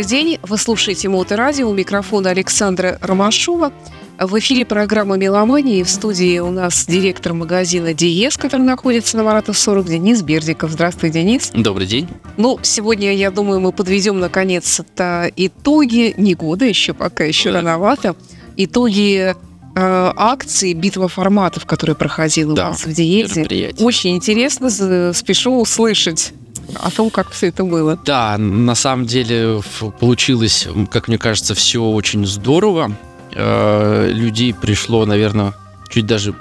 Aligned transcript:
Добрый 0.00 0.16
день. 0.16 0.38
Вы 0.42 0.56
слушаете 0.56 1.10
Моторадио. 1.10 1.68
У 1.68 1.74
микрофона 1.74 2.30
Александра 2.30 2.96
Ромашова. 3.02 3.70
В 4.18 4.38
эфире 4.38 4.64
программа 4.64 5.18
«Меломания». 5.18 5.84
В 5.84 5.90
студии 5.90 6.38
у 6.38 6.50
нас 6.50 6.86
директор 6.86 7.34
магазина 7.34 7.92
«Диез», 7.92 8.38
который 8.38 8.62
находится 8.62 9.18
на 9.18 9.24
Маратов 9.24 9.58
40, 9.58 9.84
Денис 9.84 10.22
Бердиков. 10.22 10.70
Здравствуй, 10.70 11.10
Денис. 11.10 11.50
Добрый 11.52 11.86
день. 11.86 12.08
Ну, 12.38 12.58
сегодня, 12.62 13.14
я 13.14 13.30
думаю, 13.30 13.60
мы 13.60 13.72
подведем, 13.72 14.20
наконец-то, 14.20 15.30
итоги, 15.36 16.14
не 16.16 16.34
года 16.34 16.64
еще, 16.64 16.94
пока 16.94 17.24
еще 17.24 17.52
да. 17.52 17.58
рановато, 17.58 18.16
итоги 18.56 19.34
э, 19.34 19.34
акции 19.76 20.72
«Битва 20.72 21.08
форматов», 21.08 21.66
которая 21.66 21.94
проходила 21.94 22.54
да, 22.54 22.68
у 22.68 22.70
нас 22.70 22.86
в 22.86 22.90
Диезе. 22.94 23.74
Очень 23.78 24.16
интересно, 24.16 24.70
спешу 25.12 25.60
услышать 25.60 26.32
о 26.76 26.90
том, 26.90 27.10
как 27.10 27.30
все 27.30 27.48
это 27.48 27.64
было. 27.64 27.98
Да, 28.04 28.36
на 28.38 28.74
самом 28.74 29.06
деле 29.06 29.60
получилось, 29.98 30.68
как 30.90 31.08
мне 31.08 31.18
кажется, 31.18 31.54
все 31.54 31.82
очень 31.82 32.26
здорово. 32.26 32.92
Э, 33.32 34.10
людей 34.12 34.54
пришло, 34.54 35.06
наверное, 35.06 35.54
чуть 35.88 36.06
даже 36.06 36.34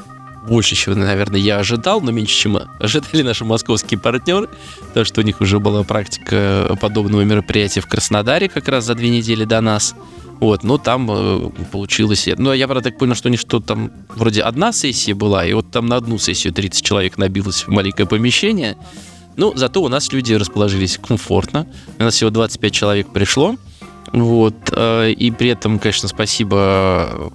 больше, 0.47 0.75
чем, 0.75 0.99
наверное, 0.99 1.39
я 1.39 1.57
ожидал, 1.57 2.01
но 2.01 2.11
меньше, 2.11 2.35
чем 2.35 2.59
ожидали 2.79 3.21
наши 3.21 3.45
московские 3.45 3.99
партнеры, 3.99 4.49
потому 4.87 5.05
что 5.05 5.21
у 5.21 5.23
них 5.23 5.41
уже 5.41 5.59
была 5.59 5.83
практика 5.83 6.77
подобного 6.81 7.21
мероприятия 7.21 7.81
в 7.81 7.87
Краснодаре 7.87 8.49
как 8.49 8.67
раз 8.67 8.85
за 8.85 8.95
две 8.95 9.09
недели 9.09 9.43
до 9.43 9.61
нас. 9.61 9.95
Вот, 10.39 10.63
но 10.63 10.77
там 10.77 11.09
э, 11.11 11.49
получилось... 11.71 12.29
Ну, 12.37 12.53
я, 12.53 12.67
правда, 12.67 12.89
так 12.89 12.97
понял, 12.97 13.13
что 13.13 13.29
у 13.29 13.35
что 13.35 13.59
там 13.59 13.91
вроде 14.15 14.41
одна 14.41 14.71
сессия 14.71 15.13
была, 15.13 15.45
и 15.45 15.51
вот 15.51 15.69
там 15.69 15.87
на 15.87 15.97
одну 15.97 16.17
сессию 16.17 16.53
30 16.53 16.83
человек 16.83 17.17
набилось 17.17 17.63
в 17.63 17.67
маленькое 17.67 18.07
помещение. 18.07 18.77
Ну, 19.39 19.53
зато 19.55 19.81
у 19.81 19.87
нас 19.87 20.11
люди 20.11 20.33
расположились 20.33 20.97
комфортно. 20.97 21.65
У 21.97 22.03
нас 22.03 22.13
всего 22.13 22.29
25 22.29 22.73
человек 22.73 23.07
пришло. 23.13 23.55
Вот. 24.11 24.53
Э, 24.73 25.09
и 25.11 25.31
при 25.31 25.47
этом, 25.47 25.79
конечно, 25.79 26.09
спасибо 26.09 27.31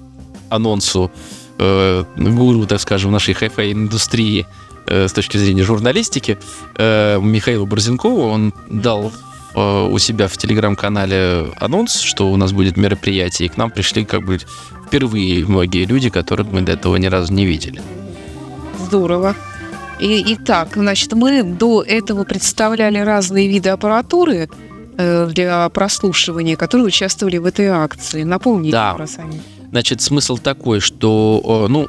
анонсу 0.51 1.11
э, 1.59 2.05
гуру, 2.15 2.67
так 2.67 2.81
скажем, 2.83 3.11
нашей 3.11 3.33
хай-фай 3.33 3.73
индустрии 3.73 4.47
э, 4.87 5.09
с 5.09 5.15
точки 5.15 5.39
зрения 5.39 5.63
журналистики 5.63 6.37
Михаилу 6.79 7.65
Борзенкову. 7.65 8.29
Он 8.29 8.53
дал 8.69 9.11
у 9.57 9.99
себя 9.99 10.27
в 10.27 10.37
телеграм-канале 10.37 11.47
анонс, 11.59 12.01
что 12.01 12.31
у 12.31 12.37
нас 12.37 12.53
будет 12.53 12.77
мероприятие, 12.77 13.47
и 13.47 13.49
к 13.49 13.57
нам 13.57 13.71
пришли 13.71 14.05
как 14.05 14.27
бы 14.27 14.41
впервые 14.89 15.47
многие 15.47 15.87
люди, 15.87 16.11
которых 16.11 16.49
мы 16.49 16.61
до 16.63 16.73
этого 16.73 16.97
ни 16.97 17.07
разу 17.07 17.33
не 17.33 17.47
видели. 17.47 17.81
Здорово. 18.81 19.37
И, 20.01 20.35
итак, 20.35 20.71
значит, 20.75 21.13
мы 21.13 21.43
до 21.43 21.83
этого 21.83 22.25
представляли 22.25 22.99
разные 22.99 23.49
виды 23.49 23.71
аппаратуры, 23.71 24.49
Э, 24.97 25.29
для 25.33 25.69
прослушивания, 25.71 26.57
которые 26.57 26.87
участвовали 26.87 27.39
в 27.39 27.47
этой 27.47 27.67
акции. 27.67 28.23
Напомните 28.23 28.73
да. 28.73 28.95
про 28.95 29.07
сами. 29.09 29.43
Значит, 29.71 30.01
смысл 30.01 30.39
такой, 30.39 30.79
что, 30.79 31.67
ну, 31.69 31.89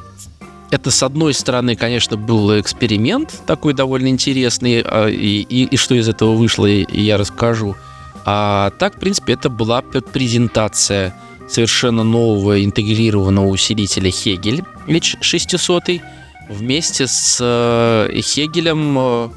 это, 0.72 0.90
с 0.90 1.04
одной 1.04 1.32
стороны, 1.32 1.76
конечно, 1.76 2.16
был 2.16 2.58
эксперимент 2.58 3.42
такой 3.46 3.74
довольно 3.74 4.08
интересный, 4.08 4.82
а, 4.82 5.06
и, 5.06 5.42
и, 5.42 5.64
и 5.66 5.76
что 5.76 5.94
из 5.94 6.08
этого 6.08 6.34
вышло, 6.34 6.66
я 6.66 7.16
расскажу. 7.16 7.76
А 8.24 8.70
так, 8.70 8.96
в 8.96 8.98
принципе, 8.98 9.34
это 9.34 9.50
была 9.50 9.82
презентация 9.82 11.14
совершенно 11.48 12.02
нового 12.02 12.64
интегрированного 12.64 13.46
усилителя 13.46 14.10
Hegel 14.10 14.66
H600 14.88 16.00
вместе 16.48 17.06
с 17.06 17.38
э, 17.40 18.20
Хегелем 18.20 19.30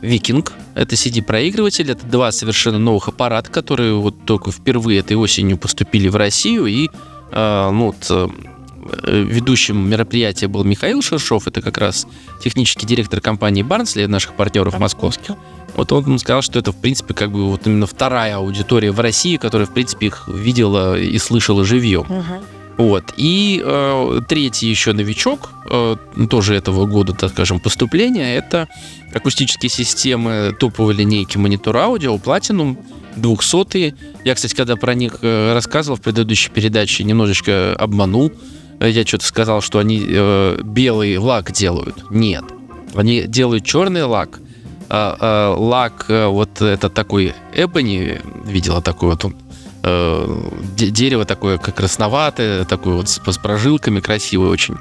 Викинг. 0.00 0.52
Это 0.74 0.94
CD-проигрыватель. 0.94 1.90
Это 1.90 2.06
два 2.06 2.30
совершенно 2.32 2.78
новых 2.78 3.08
аппарата, 3.08 3.50
которые 3.50 3.94
вот 3.94 4.14
только 4.24 4.52
впервые 4.52 5.00
этой 5.00 5.16
осенью 5.16 5.58
поступили 5.58 6.08
в 6.08 6.16
Россию. 6.16 6.66
И 6.66 6.88
э, 7.32 7.70
ну, 7.72 7.86
вот, 7.86 8.06
э, 8.10 8.28
ведущим 9.24 9.88
мероприятия 9.88 10.46
был 10.46 10.64
Михаил 10.64 11.02
Шершов. 11.02 11.48
Это 11.48 11.62
как 11.62 11.78
раз 11.78 12.06
технический 12.42 12.86
директор 12.86 13.20
компании 13.20 13.62
Барнсли, 13.62 14.06
наших 14.06 14.34
партнеров 14.34 14.78
московских. 14.78 15.34
Вот 15.74 15.92
он 15.92 16.18
сказал, 16.18 16.42
что 16.42 16.58
это, 16.58 16.72
в 16.72 16.76
принципе, 16.76 17.12
как 17.12 17.30
бы 17.30 17.48
вот 17.48 17.66
именно 17.66 17.86
вторая 17.86 18.36
аудитория 18.36 18.92
в 18.92 19.00
России, 19.00 19.36
которая, 19.36 19.66
в 19.66 19.74
принципе, 19.74 20.06
их 20.06 20.28
видела 20.28 20.98
и 20.98 21.18
слышала 21.18 21.64
живьем. 21.64 22.02
Uh-huh. 22.02 22.42
Вот. 22.78 23.12
И 23.16 23.60
э, 23.62 24.20
третий 24.28 24.68
еще 24.68 24.92
новичок, 24.92 25.50
э, 25.68 25.96
тоже 26.30 26.54
этого 26.54 26.86
года, 26.86 27.12
так 27.12 27.32
скажем, 27.32 27.58
поступления, 27.58 28.36
это 28.36 28.68
акустические 29.12 29.68
системы 29.68 30.54
топовой 30.58 30.94
линейки 30.94 31.36
монитор 31.38 31.76
аудио 31.76 32.14
Platinum 32.14 32.78
200. 33.16 33.94
Я, 34.24 34.34
кстати, 34.36 34.54
когда 34.54 34.76
про 34.76 34.94
них 34.94 35.18
э, 35.22 35.54
рассказывал 35.54 35.96
в 35.96 36.00
предыдущей 36.00 36.50
передаче, 36.50 37.02
немножечко 37.02 37.74
обманул. 37.74 38.32
Я 38.80 39.04
что-то 39.04 39.26
сказал, 39.26 39.60
что 39.60 39.80
они 39.80 40.04
э, 40.06 40.60
белый 40.62 41.18
лак 41.18 41.50
делают. 41.50 42.08
Нет. 42.10 42.44
Они 42.94 43.22
делают 43.22 43.64
черный 43.64 44.04
лак. 44.04 44.38
А, 44.88 45.16
а, 45.20 45.56
лак 45.56 46.06
э, 46.08 46.26
вот 46.26 46.62
это 46.62 46.88
такой 46.88 47.34
эбони, 47.54 48.20
видела 48.46 48.80
такой 48.80 49.10
вот 49.10 49.24
он 49.24 49.36
э, 49.82 50.50
дерево 50.76 51.24
такое 51.24 51.58
как 51.58 51.76
красноватое, 51.76 52.64
такое 52.64 52.94
вот 52.94 53.08
с, 53.08 53.20
с 53.24 53.38
прожилками 53.38 54.00
красивое 54.00 54.48
очень. 54.48 54.76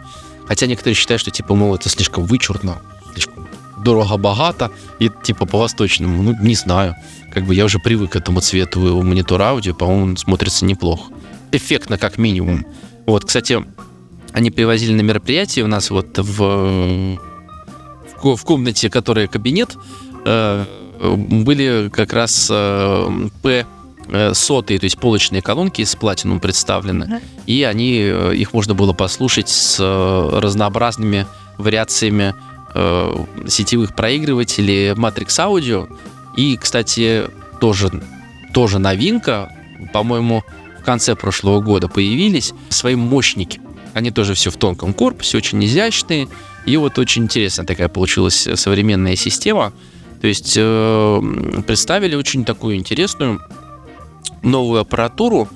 Хотя 0.47 0.65
некоторые 0.65 0.95
считают, 0.95 1.21
что 1.21 1.31
типа, 1.31 1.55
мол, 1.55 1.75
это 1.75 1.89
слишком 1.89 2.25
вычурно, 2.25 2.81
слишком 3.13 3.47
дорого-богато 3.83 4.71
и 4.99 5.09
типа 5.23 5.45
по-восточному. 5.45 6.23
Ну, 6.23 6.35
не 6.41 6.55
знаю. 6.55 6.95
Как 7.33 7.43
бы 7.43 7.53
я 7.53 7.65
уже 7.65 7.79
привык 7.79 8.13
к 8.13 8.15
этому 8.15 8.41
цвету 8.41 8.79
у 8.79 9.03
монитора 9.03 9.49
аудио, 9.49 9.75
по-моему, 9.75 10.03
он 10.03 10.17
смотрится 10.17 10.65
неплохо. 10.65 11.11
Эффектно, 11.51 11.97
как 11.97 12.17
минимум. 12.17 12.65
Вот, 13.05 13.25
кстати, 13.25 13.63
они 14.33 14.51
привозили 14.51 14.93
на 14.93 15.01
мероприятие 15.01 15.65
у 15.65 15.67
нас 15.67 15.89
вот 15.89 16.17
в, 16.17 17.17
в, 18.21 18.35
в 18.35 18.43
комнате, 18.43 18.89
которая 18.89 19.27
кабинет, 19.27 19.77
э, 20.25 20.65
были 21.01 21.89
как 21.89 22.13
раз 22.13 22.47
э, 22.51 23.29
P 23.41 23.65
сотые, 24.33 24.79
то 24.79 24.85
есть 24.85 24.97
полочные 24.97 25.41
колонки 25.41 25.83
с 25.83 25.95
платином 25.95 26.39
представлены, 26.39 27.03
uh-huh. 27.03 27.23
и 27.45 27.63
они, 27.63 28.01
э, 28.01 28.35
их 28.35 28.53
можно 28.53 28.73
было 28.73 28.93
послушать 28.93 29.49
с 29.49 29.77
э, 29.79 30.39
разнообразными 30.39 31.27
вариациями 31.57 32.33
э, 32.73 33.25
сетевых 33.47 33.95
проигрывателей 33.95 34.91
Matrix 34.91 35.27
Audio. 35.27 35.89
И, 36.35 36.55
кстати, 36.57 37.25
тоже, 37.59 37.89
тоже 38.53 38.79
новинка, 38.79 39.51
по-моему, 39.93 40.43
в 40.79 40.83
конце 40.83 41.15
прошлого 41.15 41.61
года 41.61 41.87
появились 41.87 42.53
свои 42.69 42.95
мощники. 42.95 43.59
Они 43.93 44.11
тоже 44.11 44.35
все 44.35 44.51
в 44.51 44.57
тонком 44.57 44.93
корпусе, 44.93 45.37
очень 45.37 45.63
изящные. 45.65 46.27
И 46.65 46.77
вот 46.77 46.99
очень 46.99 47.23
интересная 47.23 47.65
такая 47.65 47.87
получилась 47.87 48.47
современная 48.55 49.15
система. 49.15 49.73
То 50.21 50.27
есть 50.27 50.55
э, 50.57 51.21
представили 51.65 52.15
очень 52.15 52.45
такую 52.45 52.75
интересную 52.75 53.41
новую 54.43 54.81
аппаратуру, 54.81 55.47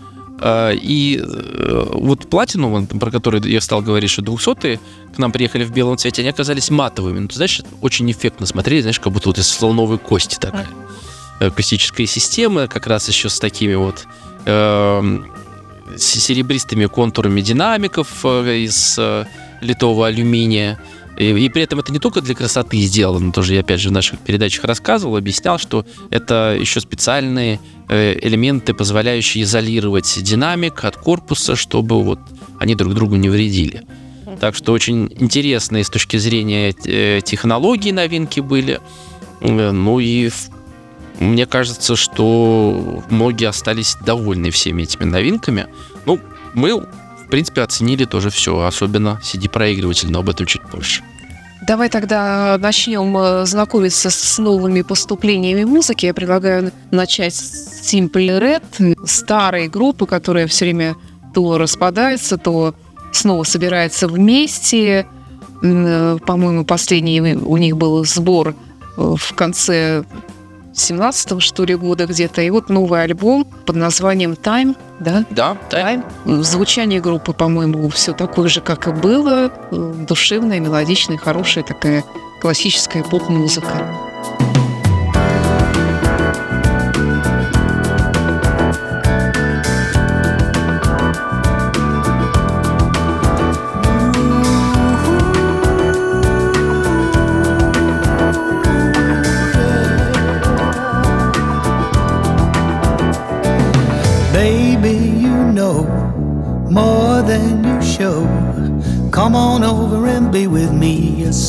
а, 0.44 0.72
и 0.72 1.20
э, 1.22 1.86
вот 1.94 2.28
платину, 2.28 2.88
про 2.88 3.12
который 3.12 3.48
я 3.50 3.62
стал 3.62 3.82
говорить, 3.82 4.10
что 4.10 4.24
200 4.24 4.80
к 5.14 5.18
нам 5.20 5.32
приехали 5.32 5.64
в 5.64 5.72
белом 5.72 5.98
цвете, 5.98 6.24
они 6.24 6.30
оказались 6.30 6.72
матовыми. 6.72 7.20
Ну, 7.20 7.28
ты 7.28 7.36
знаешь, 7.36 7.62
очень 7.82 8.10
эффектно 8.12 8.48
смотреть, 8.48 8.82
знаешь, 8.82 9.00
как 9.00 9.14
будто 9.14 9.30
вот 9.30 9.38
из 9.38 9.48
слоновой 9.48 10.00
кости 10.00 10.38
такая. 10.40 10.68
Акустическая 11.40 12.08
система, 12.08 12.68
как 12.68 12.88
раз 12.88 13.08
еще 13.08 13.30
с 13.30 13.40
такими 13.40 13.76
вот 13.76 14.08
э, 14.46 15.20
серебристыми 15.98 16.88
контурами 16.88 17.42
динамиков 17.42 18.08
э, 18.24 18.58
из 18.60 18.96
э, 18.98 19.26
литого 19.62 20.08
алюминия. 20.08 20.80
И, 21.18 21.30
и 21.30 21.50
при 21.50 21.64
этом 21.64 21.80
это 21.80 21.92
не 21.92 22.00
только 22.00 22.22
для 22.22 22.36
красоты 22.36 22.78
сделано, 22.82 23.32
тоже 23.32 23.56
я 23.56 23.62
опять 23.62 23.80
же 23.80 23.90
в 23.90 23.92
наших 23.92 24.20
передачах 24.20 24.64
рассказывал, 24.66 25.18
объяснял, 25.18 25.58
что 25.58 25.86
это 26.10 26.58
еще 26.60 26.80
специальные 26.80 27.60
э, 27.90 28.18
элементы, 28.22 28.74
позволяющие 28.74 29.44
изолировать 29.44 30.20
динамик 30.22 30.84
от 30.84 30.98
корпуса, 30.98 31.56
чтобы 31.56 32.02
вот 32.04 32.20
они 32.60 32.76
друг 32.76 32.94
другу 32.94 33.16
не 33.16 33.30
вредили. 33.30 33.84
Так 34.40 34.56
что 34.56 34.72
очень 34.72 35.12
интересные 35.20 35.84
с 35.84 35.90
точки 35.90 36.18
зрения 36.18 36.74
э, 36.86 37.22
технологий 37.24 37.92
новинки 37.92 38.40
были. 38.40 38.80
Э, 39.42 39.72
ну 39.72 40.00
и 40.00 40.30
мне 41.20 41.46
кажется, 41.46 41.96
что 41.96 43.04
многие 43.10 43.48
остались 43.48 43.96
довольны 44.06 44.50
всеми 44.50 44.84
этими 44.84 45.04
новинками. 45.04 45.68
Ну, 46.06 46.20
мы 46.54 46.84
принципе, 47.32 47.62
оценили 47.62 48.06
тоже 48.06 48.30
все, 48.30 48.60
особенно 48.62 49.20
CD-проигрыватель, 49.24 50.12
но 50.12 50.20
об 50.20 50.30
этом 50.30 50.46
чуть 50.46 50.62
позже. 50.62 51.02
Давай 51.62 51.90
тогда 51.90 52.58
начнем 52.60 53.16
э, 53.18 53.46
знакомиться 53.46 54.10
с 54.10 54.40
новыми 54.40 54.82
поступлениями 54.82 55.64
музыки. 55.64 56.08
Я 56.08 56.14
предлагаю 56.14 56.72
начать 56.90 57.36
с 57.36 57.94
Simple 57.94 58.40
Red, 58.40 59.06
старой 59.06 59.68
группы, 59.68 60.08
которая 60.08 60.48
все 60.48 60.66
время 60.66 60.96
то 61.34 61.60
распадается, 61.60 62.38
то 62.38 62.74
снова 63.12 63.44
собирается 63.44 64.08
вместе. 64.08 65.06
Э, 65.62 66.18
по-моему, 66.26 66.66
последний 66.66 67.22
у 67.22 67.58
них 67.58 67.78
был 67.78 68.06
сбор 68.06 68.56
э, 68.98 69.16
в 69.18 69.34
конце 69.36 70.04
17 70.74 71.42
что 71.42 71.66
ли, 71.66 71.76
года 71.76 72.06
где-то. 72.06 72.42
И 72.42 72.50
вот 72.50 72.70
новый 72.70 73.04
альбом 73.04 73.46
под 73.66 73.76
названием 73.76 74.34
«Time», 74.34 74.76
да? 75.00 75.26
Да, 75.30 75.58
Time. 75.70 76.04
Звучание 76.44 77.02
группы, 77.02 77.34
по-моему, 77.34 77.90
все 77.90 78.14
такое 78.14 78.48
же, 78.50 78.62
как 78.62 78.88
и 78.88 78.92
было. 78.92 79.52
Душевная, 79.72 80.60
мелодичная, 80.60 81.18
хорошая 81.18 81.64
такая 81.64 82.04
классическая 82.42 83.04
поп-музыка. 83.04 83.88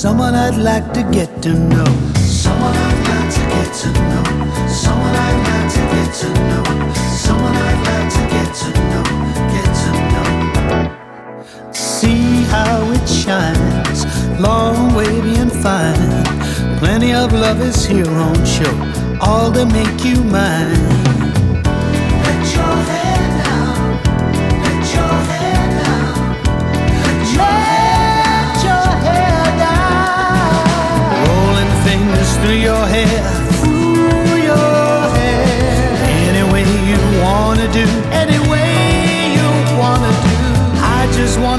Someone 0.03 0.35
I'd 0.35 0.57
like 0.57 0.93
to 0.95 1.03
get 1.13 1.31
to 1.43 1.55
know. 1.55 1.85
Someone 2.17 2.75
I'd 2.75 2.99
like 3.09 3.31
to 3.37 3.43
get 3.55 3.71
to 3.83 3.89
know. 4.11 4.25
Someone 4.67 5.15
I'd 5.27 5.39
like 5.49 5.69
to 5.77 5.83
get 5.95 6.11
to 6.21 6.29
know. 6.51 6.65
Someone 7.25 7.57
I'd 7.69 7.81
like 7.89 8.09
to 8.17 8.23
get 8.35 8.51
to 8.63 8.71
know. 8.91 9.05
Get 9.55 9.71
to 9.83 9.91
know. 10.13 11.73
See 11.73 12.43
how 12.55 12.91
it 12.91 13.07
shines, 13.09 14.01
long, 14.41 14.93
wavy, 14.97 15.37
and 15.37 15.53
fine. 15.53 16.25
Plenty 16.79 17.15
of 17.15 17.33
love 17.33 17.61
is 17.61 17.85
here 17.85 18.11
on 18.11 18.45
show, 18.45 18.75
all 19.21 19.53
to 19.53 19.65
make 19.67 20.05
you 20.05 20.25
mine. 20.25 21.02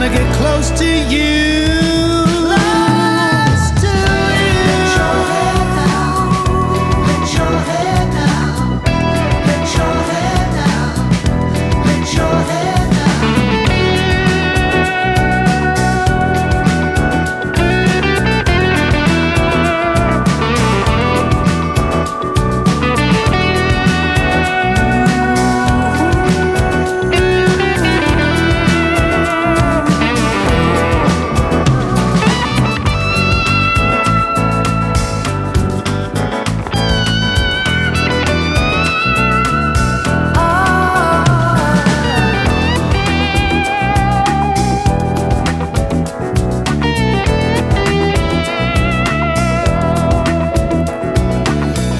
Wanna 0.03 0.17
get 0.17 0.35
close 0.35 0.69
to 0.71 0.85
you. 0.85 1.62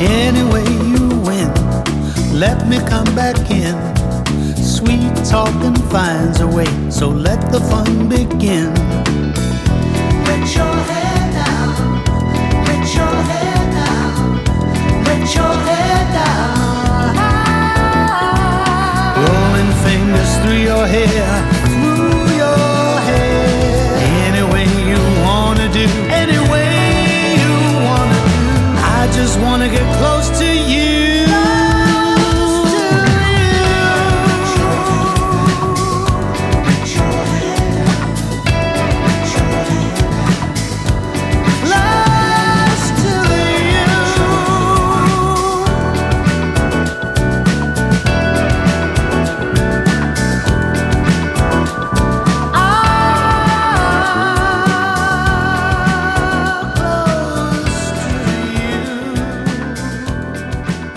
Anyway 0.06 0.66
you 0.92 1.08
win, 1.22 1.54
let 2.38 2.68
me 2.68 2.78
come 2.90 3.06
back 3.16 3.38
in. 3.50 3.76
Sweet 4.58 5.16
talking 5.26 5.76
finds 5.90 6.42
a 6.42 6.48
way, 6.48 6.68
so 6.90 7.08
let 7.08 7.40
the 7.54 7.62
fun 7.62 8.10
begin. 8.10 8.74
Let 10.26 10.56
your 10.56 10.93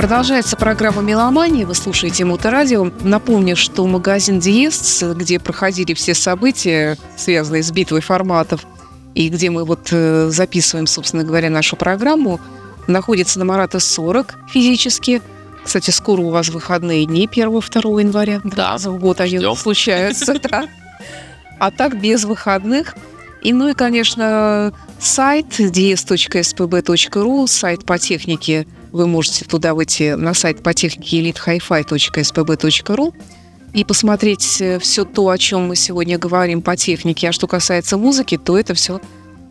Продолжается 0.07 0.57
программа 0.57 1.03
«Меломания». 1.03 1.67
Вы 1.67 1.75
слушаете 1.75 2.25
Моторадио. 2.25 2.93
Напомню, 3.03 3.57
что 3.57 3.85
магазин 3.89 4.39
«Диез», 4.39 5.03
где 5.03 5.41
проходили 5.41 5.95
все 5.95 6.15
события, 6.15 6.97
связанные 7.17 7.65
с 7.65 7.73
битвой 7.73 8.03
форматов, 8.03 8.65
и 9.17 9.29
где 9.29 9.51
мы 9.51 9.65
вот 9.65 9.89
э, 9.91 10.29
записываем, 10.31 10.87
собственно 10.87 11.25
говоря, 11.25 11.51
нашу 11.51 11.75
программу, 11.75 12.39
находится 12.87 13.41
на 13.41 13.47
Марата 13.47 13.81
40 13.81 14.37
физически. 14.49 15.23
Кстати, 15.65 15.91
скоро 15.91 16.21
у 16.21 16.31
вас 16.31 16.51
выходные 16.51 17.05
дни, 17.05 17.27
1-2 17.27 18.01
января. 18.01 18.41
Да, 18.45 18.79
за 18.79 18.91
год 18.93 19.21
они 19.21 19.39
ждем. 19.39 19.57
случаются. 19.57 20.37
Да. 20.49 20.69
А 21.59 21.73
так 21.73 22.01
без 22.01 22.23
выходных. 22.23 22.95
И, 23.43 23.53
ну 23.53 23.71
и, 23.71 23.75
конечно, 23.75 24.73
сайт 25.01 25.59
ds.spb.ru, 25.59 27.47
сайт 27.49 27.85
по 27.85 27.99
технике 27.99 28.69
вы 28.97 29.07
можете 29.07 29.45
туда 29.45 29.75
выйти 29.75 30.15
на 30.15 30.35
сайт 30.35 30.63
по 30.63 30.75
технике 30.75 31.21
elitehifi.spb.ru 31.21 33.15
и 33.73 33.85
посмотреть 33.85 34.61
э, 34.61 34.79
все 34.79 35.05
то, 35.05 35.29
о 35.29 35.39
чем 35.39 35.69
мы 35.69 35.77
сегодня 35.77 36.19
говорим 36.19 36.63
по 36.63 36.77
технике. 36.77 37.29
А 37.29 37.33
что 37.33 37.47
касается 37.47 37.97
музыки, 37.97 38.39
то 38.39 38.59
это 38.59 38.75
все 38.75 39.01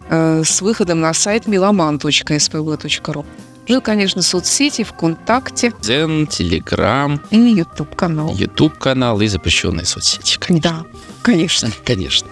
э, 0.10 0.44
с 0.44 0.62
выходом 0.62 1.00
на 1.00 1.14
сайт 1.14 1.46
meloman.spb.ru. 1.46 3.26
Ну 3.68 3.82
конечно, 3.82 4.22
соцсети, 4.22 4.84
ВКонтакте. 4.84 5.74
Дзен, 5.82 6.28
Телеграм. 6.28 7.22
И 7.32 7.38
YouTube-канал. 7.38 8.34
YouTube-канал 8.34 9.22
и 9.22 9.28
запрещенные 9.28 9.86
соцсети, 9.86 10.38
конечно. 10.40 10.70
Да, 10.70 10.86
конечно. 11.22 11.70
Конечно. 11.86 12.28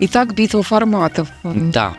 Итак, 0.00 0.34
битва 0.34 0.62
форматов. 0.62 1.28
Да. 1.44 1.94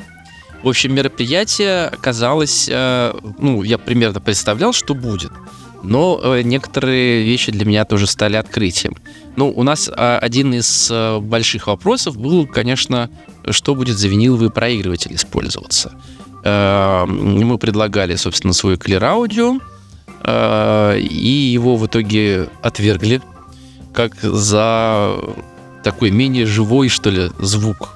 В 0.63 0.69
общем, 0.69 0.95
мероприятие 0.95 1.87
оказалось, 1.87 2.69
э, 2.71 3.13
ну, 3.37 3.63
я 3.63 3.77
примерно 3.77 4.21
представлял, 4.21 4.71
что 4.71 4.95
будет, 4.95 5.31
но 5.83 6.17
э, 6.23 6.41
некоторые 6.41 7.23
вещи 7.23 7.51
для 7.51 7.65
меня 7.65 7.83
тоже 7.83 8.07
стали 8.07 8.37
открытием. 8.37 8.95
Ну, 9.35 9.51
у 9.53 9.63
нас 9.63 9.89
э, 9.89 10.17
один 10.21 10.53
из 10.53 10.89
больших 11.21 11.67
вопросов 11.67 12.17
был, 12.17 12.47
конечно, 12.47 13.09
что 13.49 13.75
будет 13.75 13.97
за 13.97 14.07
виниловый 14.07 14.51
проигрыватель 14.51 15.13
использоваться. 15.13 15.91
Мы 16.45 17.57
предлагали, 17.57 18.15
собственно, 18.15 18.51
свой 18.51 18.75
Clear 18.75 19.01
Audio, 19.01 19.61
и 20.99 21.51
его 21.53 21.77
в 21.77 21.85
итоге 21.87 22.49
отвергли 22.61 23.21
как 23.93 24.15
за 24.21 25.15
такой 25.85 26.11
менее 26.11 26.45
живой, 26.45 26.89
что 26.89 27.09
ли, 27.09 27.31
звук 27.39 27.93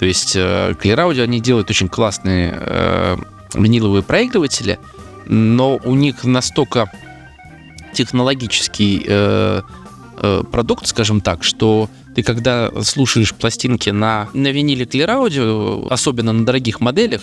то 0.00 0.06
есть 0.06 0.34
э, 0.34 0.74
Clear 0.80 0.96
Audio, 0.96 1.24
они 1.24 1.40
делают 1.40 1.68
очень 1.68 1.90
классные 1.90 2.56
э, 2.58 3.16
виниловые 3.52 4.02
проигрыватели, 4.02 4.78
но 5.26 5.78
у 5.84 5.94
них 5.94 6.24
настолько 6.24 6.90
технологический 7.92 9.04
э, 9.06 9.60
э, 10.16 10.42
продукт, 10.50 10.86
скажем 10.86 11.20
так, 11.20 11.44
что 11.44 11.90
ты 12.16 12.22
когда 12.22 12.70
слушаешь 12.82 13.34
пластинки 13.34 13.90
на, 13.90 14.30
на 14.32 14.50
виниле 14.50 14.86
Clear 14.86 15.08
Audio, 15.08 15.86
особенно 15.90 16.32
на 16.32 16.46
дорогих 16.46 16.80
моделях, 16.80 17.20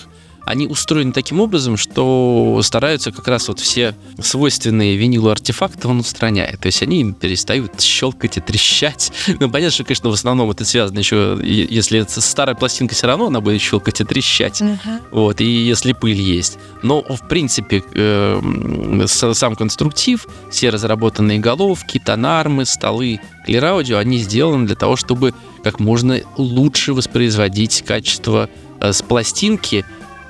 они 0.47 0.65
устроены 0.65 1.11
таким 1.11 1.41
образом, 1.41 1.75
что 1.75 2.61
стараются 2.63 3.11
как 3.11 3.27
раз 3.27 3.49
вот 3.49 3.59
все 3.59 3.95
свойственные 4.19 4.95
винилу 4.95 5.29
артефакты 5.29 5.89
он 5.89 5.99
устраняет. 5.99 6.61
То 6.61 6.67
есть 6.67 6.81
они 6.81 7.13
перестают 7.13 7.81
щелкать 7.81 8.37
и 8.37 8.41
трещать. 8.41 9.11
Ну, 9.39 9.51
понятно, 9.51 9.71
что, 9.71 9.83
конечно, 9.83 10.09
в 10.09 10.13
основном 10.13 10.49
это 10.49 10.65
связано 10.65 10.97
еще, 10.97 11.37
если 11.43 11.99
это 11.99 12.21
старая 12.21 12.55
пластинка, 12.55 12.95
все 12.95 13.05
равно 13.07 13.27
она 13.27 13.39
будет 13.39 13.61
щелкать 13.61 14.01
и 14.01 14.03
трещать. 14.03 14.61
Uh-huh. 14.61 15.01
Вот, 15.11 15.41
и 15.41 15.45
если 15.45 15.93
пыль 15.93 16.19
есть. 16.19 16.57
Но, 16.81 17.03
в 17.03 17.27
принципе, 17.27 17.83
э, 17.93 19.05
сам 19.05 19.55
конструктив, 19.55 20.25
все 20.49 20.69
разработанные 20.69 21.39
головки, 21.39 21.99
тонармы, 22.03 22.65
столы, 22.65 23.19
клир 23.45 23.65
аудио, 23.65 23.97
они 23.97 24.17
сделаны 24.17 24.65
для 24.65 24.75
того, 24.75 24.95
чтобы 24.95 25.33
как 25.63 25.79
можно 25.79 26.19
лучше 26.37 26.93
воспроизводить 26.93 27.83
качество 27.85 28.49
э, 28.79 28.91
с 28.91 29.01
пластинки, 29.01 29.85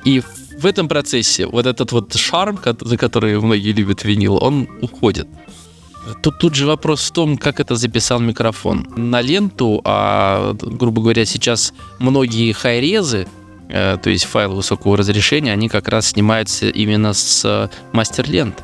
и 0.08 0.22
в 0.58 0.66
этом 0.66 0.88
процессе 0.88 1.48
вот 1.48 1.66
этот 1.66 1.92
вот 1.92 2.16
шарм, 2.16 2.58
за 2.80 2.98
который 2.98 3.38
многие 3.40 3.74
любят 3.74 4.06
винил, 4.06 4.38
он 4.42 4.70
уходит. 4.82 5.28
Тут, 6.22 6.40
тут 6.40 6.56
же 6.56 6.66
вопрос 6.66 7.10
в 7.10 7.12
том, 7.12 7.38
как 7.38 7.60
это 7.60 7.76
записал 7.76 8.22
микрофон. 8.22 8.88
На 8.96 9.20
ленту, 9.20 9.82
а, 9.84 10.54
грубо 10.54 11.02
говоря, 11.02 11.26
сейчас 11.26 11.74
многие 12.00 12.54
хайрезы, 12.54 13.28
э, 13.68 13.98
то 14.02 14.10
есть 14.10 14.24
файлы 14.24 14.56
высокого 14.56 14.96
разрешения, 14.96 15.52
они 15.52 15.68
как 15.68 15.90
раз 15.90 16.08
снимаются 16.08 16.70
именно 16.70 17.12
с 17.12 17.70
мастер-лент, 17.92 18.64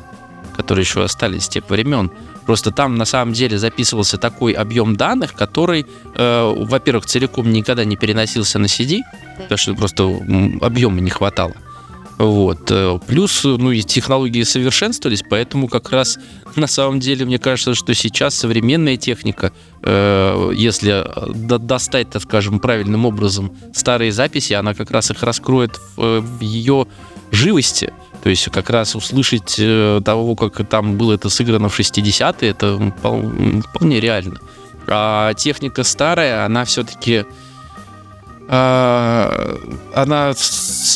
которые 0.56 0.84
еще 0.84 1.04
остались 1.04 1.44
с 1.44 1.48
тех 1.48 1.68
времен. 1.68 2.10
Просто 2.46 2.70
там 2.70 2.96
на 2.96 3.04
самом 3.04 3.32
деле 3.32 3.58
записывался 3.58 4.18
такой 4.18 4.52
объем 4.52 4.96
данных, 4.96 5.34
который, 5.34 5.86
э, 6.14 6.54
во-первых, 6.56 7.06
целиком 7.06 7.50
никогда 7.52 7.84
не 7.84 7.96
переносился 7.96 8.58
на 8.58 8.66
CD, 8.66 9.00
потому 9.38 9.58
что 9.58 9.74
просто 9.74 10.04
объема 10.60 11.00
не 11.00 11.10
хватало. 11.10 11.54
Вот. 12.18 12.70
Э, 12.70 12.98
плюс, 13.06 13.44
ну 13.44 13.72
и 13.72 13.82
технологии 13.82 14.42
совершенствовались, 14.44 15.24
поэтому 15.28 15.68
как 15.68 15.90
раз 15.90 16.18
на 16.56 16.66
самом 16.66 17.00
деле 17.00 17.24
мне 17.24 17.38
кажется, 17.38 17.74
что 17.74 17.94
сейчас 17.94 18.34
современная 18.34 18.96
техника, 18.96 19.52
э, 19.82 20.52
если 20.54 21.04
достать, 21.34 22.10
так 22.10 22.22
скажем, 22.22 22.60
правильным 22.60 23.04
образом 23.04 23.52
старые 23.74 24.12
записи, 24.12 24.52
она 24.52 24.74
как 24.74 24.90
раз 24.90 25.10
их 25.10 25.22
раскроет 25.22 25.80
в, 25.96 26.20
в 26.20 26.40
ее 26.40 26.86
живости. 27.30 27.92
То 28.22 28.30
есть 28.30 28.50
как 28.50 28.70
раз 28.70 28.94
услышать 28.94 29.56
э, 29.58 30.00
того, 30.04 30.34
как 30.34 30.66
там 30.66 30.96
было 30.96 31.12
это 31.12 31.28
сыграно 31.28 31.68
в 31.68 31.78
60-е, 31.78 32.50
это 32.50 32.92
вполне 32.98 34.00
реально. 34.00 34.38
А 34.86 35.34
техника 35.34 35.84
старая, 35.84 36.44
она 36.44 36.64
все-таки... 36.64 37.24
А, 38.48 39.58
она, 39.94 40.34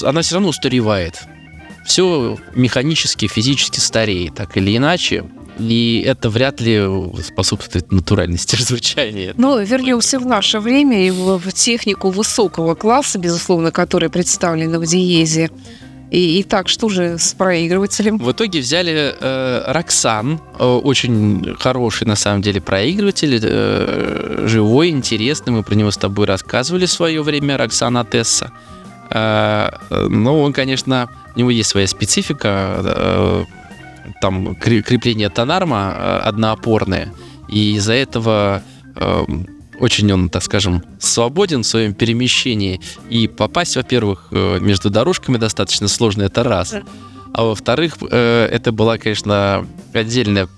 она 0.03 0.23
все 0.23 0.35
равно 0.35 0.49
устаревает. 0.49 1.23
Все 1.87 2.37
механически, 2.55 3.27
физически 3.27 3.81
стареет, 3.81 4.35
так 4.35 4.57
или 4.57 4.77
иначе. 4.77 5.25
И 5.59 6.05
это 6.07 6.31
вряд 6.31 6.61
ли 6.61 6.83
способствует 7.23 7.91
натуральности 7.91 8.57
звучания. 8.63 9.35
Ну, 9.37 9.61
вернемся 9.61 10.19
в 10.19 10.27
наше 10.27 10.61
время 10.61 11.07
и 11.07 11.11
в, 11.11 11.53
технику 11.53 12.11
высокого 12.11 12.75
класса, 12.75 13.19
безусловно, 13.19 13.71
которая 13.73 14.11
представлена 14.11 14.79
в 14.79 14.87
диезе. 14.87 15.51
И, 16.11 16.41
итак, 16.41 16.69
что 16.69 16.89
же 16.89 17.19
с 17.19 17.35
проигрывателем? 17.35 18.17
В 18.19 18.33
итоге 18.33 18.61
взяли 18.61 19.15
э, 19.21 19.73
Roxanne, 19.73 20.41
э, 20.59 20.65
очень 20.65 21.55
хороший 21.59 22.07
на 22.07 22.17
самом 22.17 22.41
деле 22.41 22.61
проигрыватель, 22.63 23.39
э, 23.43 24.45
живой, 24.47 24.89
интересный, 24.89 25.53
мы 25.53 25.63
про 25.63 25.75
него 25.75 25.91
с 25.91 25.99
тобой 25.99 26.27
рассказывали 26.27 26.87
в 26.87 26.91
свое 26.91 27.23
время, 27.23 27.57
Roxanne 27.57 28.03
Atessa. 28.03 28.51
Э, 29.11 29.69
но 30.09 30.43
он, 30.43 30.55
конечно, 30.55 31.11
у 31.37 31.39
него 31.39 31.51
есть 31.51 31.69
своя 31.69 31.87
специфика, 31.87 32.81
э, 32.83 33.45
там 34.23 34.55
крепление 34.57 35.29
тонарма 35.29 35.95
э, 35.95 36.19
одноопорное, 36.29 37.13
и 37.49 37.75
из-за 37.75 37.93
этого 37.93 38.63
э, 38.97 39.25
очень 39.79 40.11
он, 40.13 40.29
так 40.29 40.43
скажем, 40.43 40.83
свободен 40.99 41.63
в 41.63 41.67
своем 41.67 41.95
перемещении. 41.95 42.81
И 43.11 43.29
попасть, 43.29 43.77
во-первых, 43.77 44.29
э, 44.31 44.59
между 44.61 44.91
дорожками 44.91 45.37
достаточно 45.37 45.89
сложно, 45.89 46.25
это 46.25 46.43
раз. 46.43 46.75
А 47.33 47.45
во-вторых, 47.45 47.97
э, 48.11 48.49
это 48.51 48.73
была, 48.73 48.99
конечно, 48.99 49.67
отдельная 49.93 50.49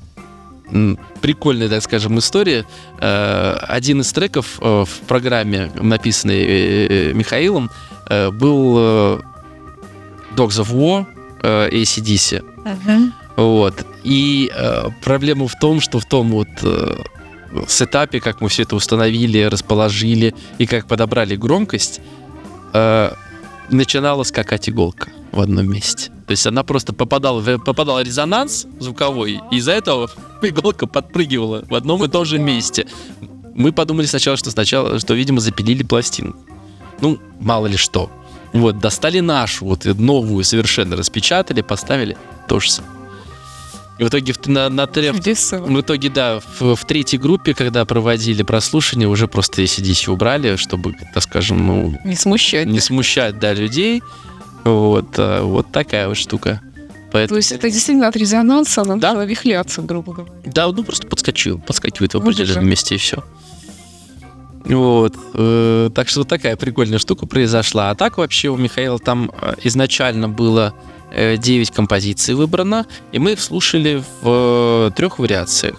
прикольная, 1.20 1.68
так 1.68 1.82
скажем, 1.82 2.18
история. 2.18 2.64
Э, 3.00 3.56
один 3.62 4.00
из 4.02 4.12
треков 4.12 4.58
в 4.60 4.88
программе, 5.08 5.72
написанный 5.74 7.12
Михаилом, 7.12 7.70
был 8.08 8.78
Dogs 10.36 10.60
of 10.60 10.72
War 10.72 11.06
ACDC. 11.42 12.44
Uh-huh. 12.64 13.12
Вот. 13.36 13.84
И 14.04 14.50
проблема 15.02 15.48
в 15.48 15.58
том, 15.58 15.80
что 15.80 15.98
в 15.98 16.04
том 16.04 16.30
вот 16.30 16.48
сетапе, 17.68 18.20
как 18.20 18.40
мы 18.40 18.48
все 18.48 18.62
это 18.62 18.76
установили, 18.76 19.42
расположили 19.42 20.34
и 20.58 20.66
как 20.66 20.86
подобрали 20.86 21.36
громкость, 21.36 22.00
э, 22.72 23.12
начинала 23.70 24.22
скакать 24.24 24.68
иголка 24.68 25.10
в 25.32 25.40
одном 25.40 25.70
месте. 25.70 26.10
То 26.26 26.32
есть 26.32 26.46
она 26.46 26.62
просто 26.62 26.92
попадала, 26.92 27.40
в, 27.40 27.58
попадала 27.58 28.02
резонанс 28.02 28.66
звуковой, 28.78 29.40
и 29.50 29.56
из-за 29.56 29.72
этого 29.72 30.10
иголка 30.42 30.86
подпрыгивала 30.86 31.64
в 31.68 31.74
одном 31.74 32.04
и 32.04 32.08
том 32.08 32.24
же 32.24 32.38
месте. 32.38 32.86
Мы 33.54 33.72
подумали 33.72 34.06
сначала, 34.06 34.36
что 34.36 34.50
сначала, 34.50 34.98
что, 34.98 35.14
видимо, 35.14 35.40
запилили 35.40 35.82
пластинку. 35.82 36.38
Ну, 37.00 37.18
мало 37.40 37.66
ли 37.66 37.76
что. 37.76 38.10
Вот, 38.52 38.78
достали 38.78 39.20
нашу, 39.20 39.64
вот 39.64 39.84
новую 39.84 40.44
совершенно 40.44 40.96
распечатали, 40.96 41.62
поставили 41.62 42.16
то 42.48 42.58
же 42.60 42.70
самое. 42.70 42.99
И 44.00 44.02
в 44.02 44.08
итоге 44.08 44.32
на, 44.46 44.70
на 44.70 44.86
трев... 44.86 45.16
в 45.16 45.80
итоге, 45.80 46.08
да, 46.08 46.40
в, 46.58 46.74
в 46.74 46.84
третьей 46.86 47.18
группе, 47.18 47.52
когда 47.52 47.84
проводили 47.84 48.42
прослушивание, 48.42 49.06
уже 49.06 49.28
просто 49.28 49.60
ACDC 49.60 50.10
убрали, 50.10 50.56
чтобы, 50.56 50.94
так 51.12 51.22
скажем, 51.22 51.66
ну... 51.66 51.98
Не 52.06 52.16
смущать. 52.16 52.66
Не 52.66 52.80
смущать, 52.80 53.38
да, 53.38 53.52
людей. 53.52 54.02
Вот, 54.64 55.18
а, 55.18 55.42
вот 55.42 55.70
такая 55.70 56.08
вот 56.08 56.16
штука. 56.16 56.62
Поэтому... 57.12 57.28
То 57.28 57.36
есть 57.36 57.52
это 57.52 57.68
действительно 57.68 58.08
от 58.08 58.16
резонанса 58.16 58.80
она 58.80 58.96
да? 58.96 59.08
начала 59.08 59.26
вихляться, 59.26 59.82
грубо 59.82 60.14
говоря. 60.14 60.32
Да, 60.46 60.68
ну 60.68 60.82
просто 60.82 61.06
подскочил, 61.06 61.58
подскакивает 61.58 62.14
в 62.14 62.16
определенном 62.16 62.70
месте 62.70 62.94
и 62.94 62.98
все. 62.98 63.22
Вот. 64.64 65.16
Э, 65.34 65.90
так 65.94 66.08
что 66.08 66.20
вот 66.20 66.28
такая 66.28 66.56
прикольная 66.56 66.98
штука 66.98 67.26
произошла. 67.26 67.90
А 67.90 67.94
так 67.94 68.18
вообще 68.18 68.48
у 68.48 68.56
Михаила 68.56 68.98
там 68.98 69.30
э, 69.40 69.54
изначально 69.64 70.28
было 70.28 70.74
9 71.12 71.72
композиций 71.72 72.34
выбрано, 72.34 72.86
и 73.10 73.18
мы 73.18 73.32
их 73.32 73.40
слушали 73.40 74.02
в 74.22 74.88
э, 74.88 74.90
трех 74.94 75.18
вариациях. 75.18 75.74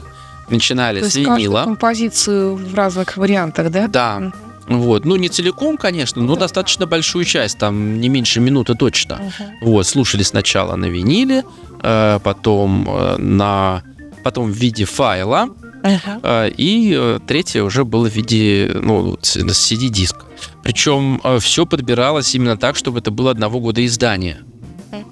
Начинали 0.49 0.99
То 0.99 1.09
с 1.09 1.15
винила. 1.15 1.63
композицию 1.63 2.55
в 2.55 2.75
разных 2.75 3.15
вариантах, 3.15 3.71
да? 3.71 3.87
Да. 3.87 4.31
Вот. 4.67 5.05
Ну, 5.05 5.15
не 5.15 5.29
целиком, 5.29 5.77
конечно, 5.77 6.21
но 6.21 6.35
достаточно 6.35 6.85
большую 6.85 7.25
часть, 7.25 7.57
там 7.57 7.99
не 7.99 8.09
меньше 8.09 8.39
минуты 8.39 8.75
точно. 8.75 9.13
Uh-huh. 9.13 9.49
Вот, 9.61 9.87
слушали 9.87 10.23
сначала 10.23 10.75
на 10.75 10.85
виниле, 10.85 11.43
э, 11.81 12.19
потом 12.23 12.87
э, 12.89 13.17
на 13.17 13.83
потом 14.23 14.51
в 14.51 14.55
виде 14.55 14.85
файла, 14.85 15.49
uh-huh. 15.83 16.53
и 16.57 17.19
третье 17.27 17.63
уже 17.63 17.85
было 17.85 18.09
в 18.09 18.13
виде 18.13 18.71
ну, 18.73 19.15
CD-диска. 19.15 20.25
Причем 20.63 21.21
все 21.39 21.65
подбиралось 21.65 22.33
именно 22.35 22.57
так, 22.57 22.75
чтобы 22.75 22.99
это 22.99 23.11
было 23.11 23.31
одного 23.31 23.59
года 23.59 23.85
издания. 23.85 24.43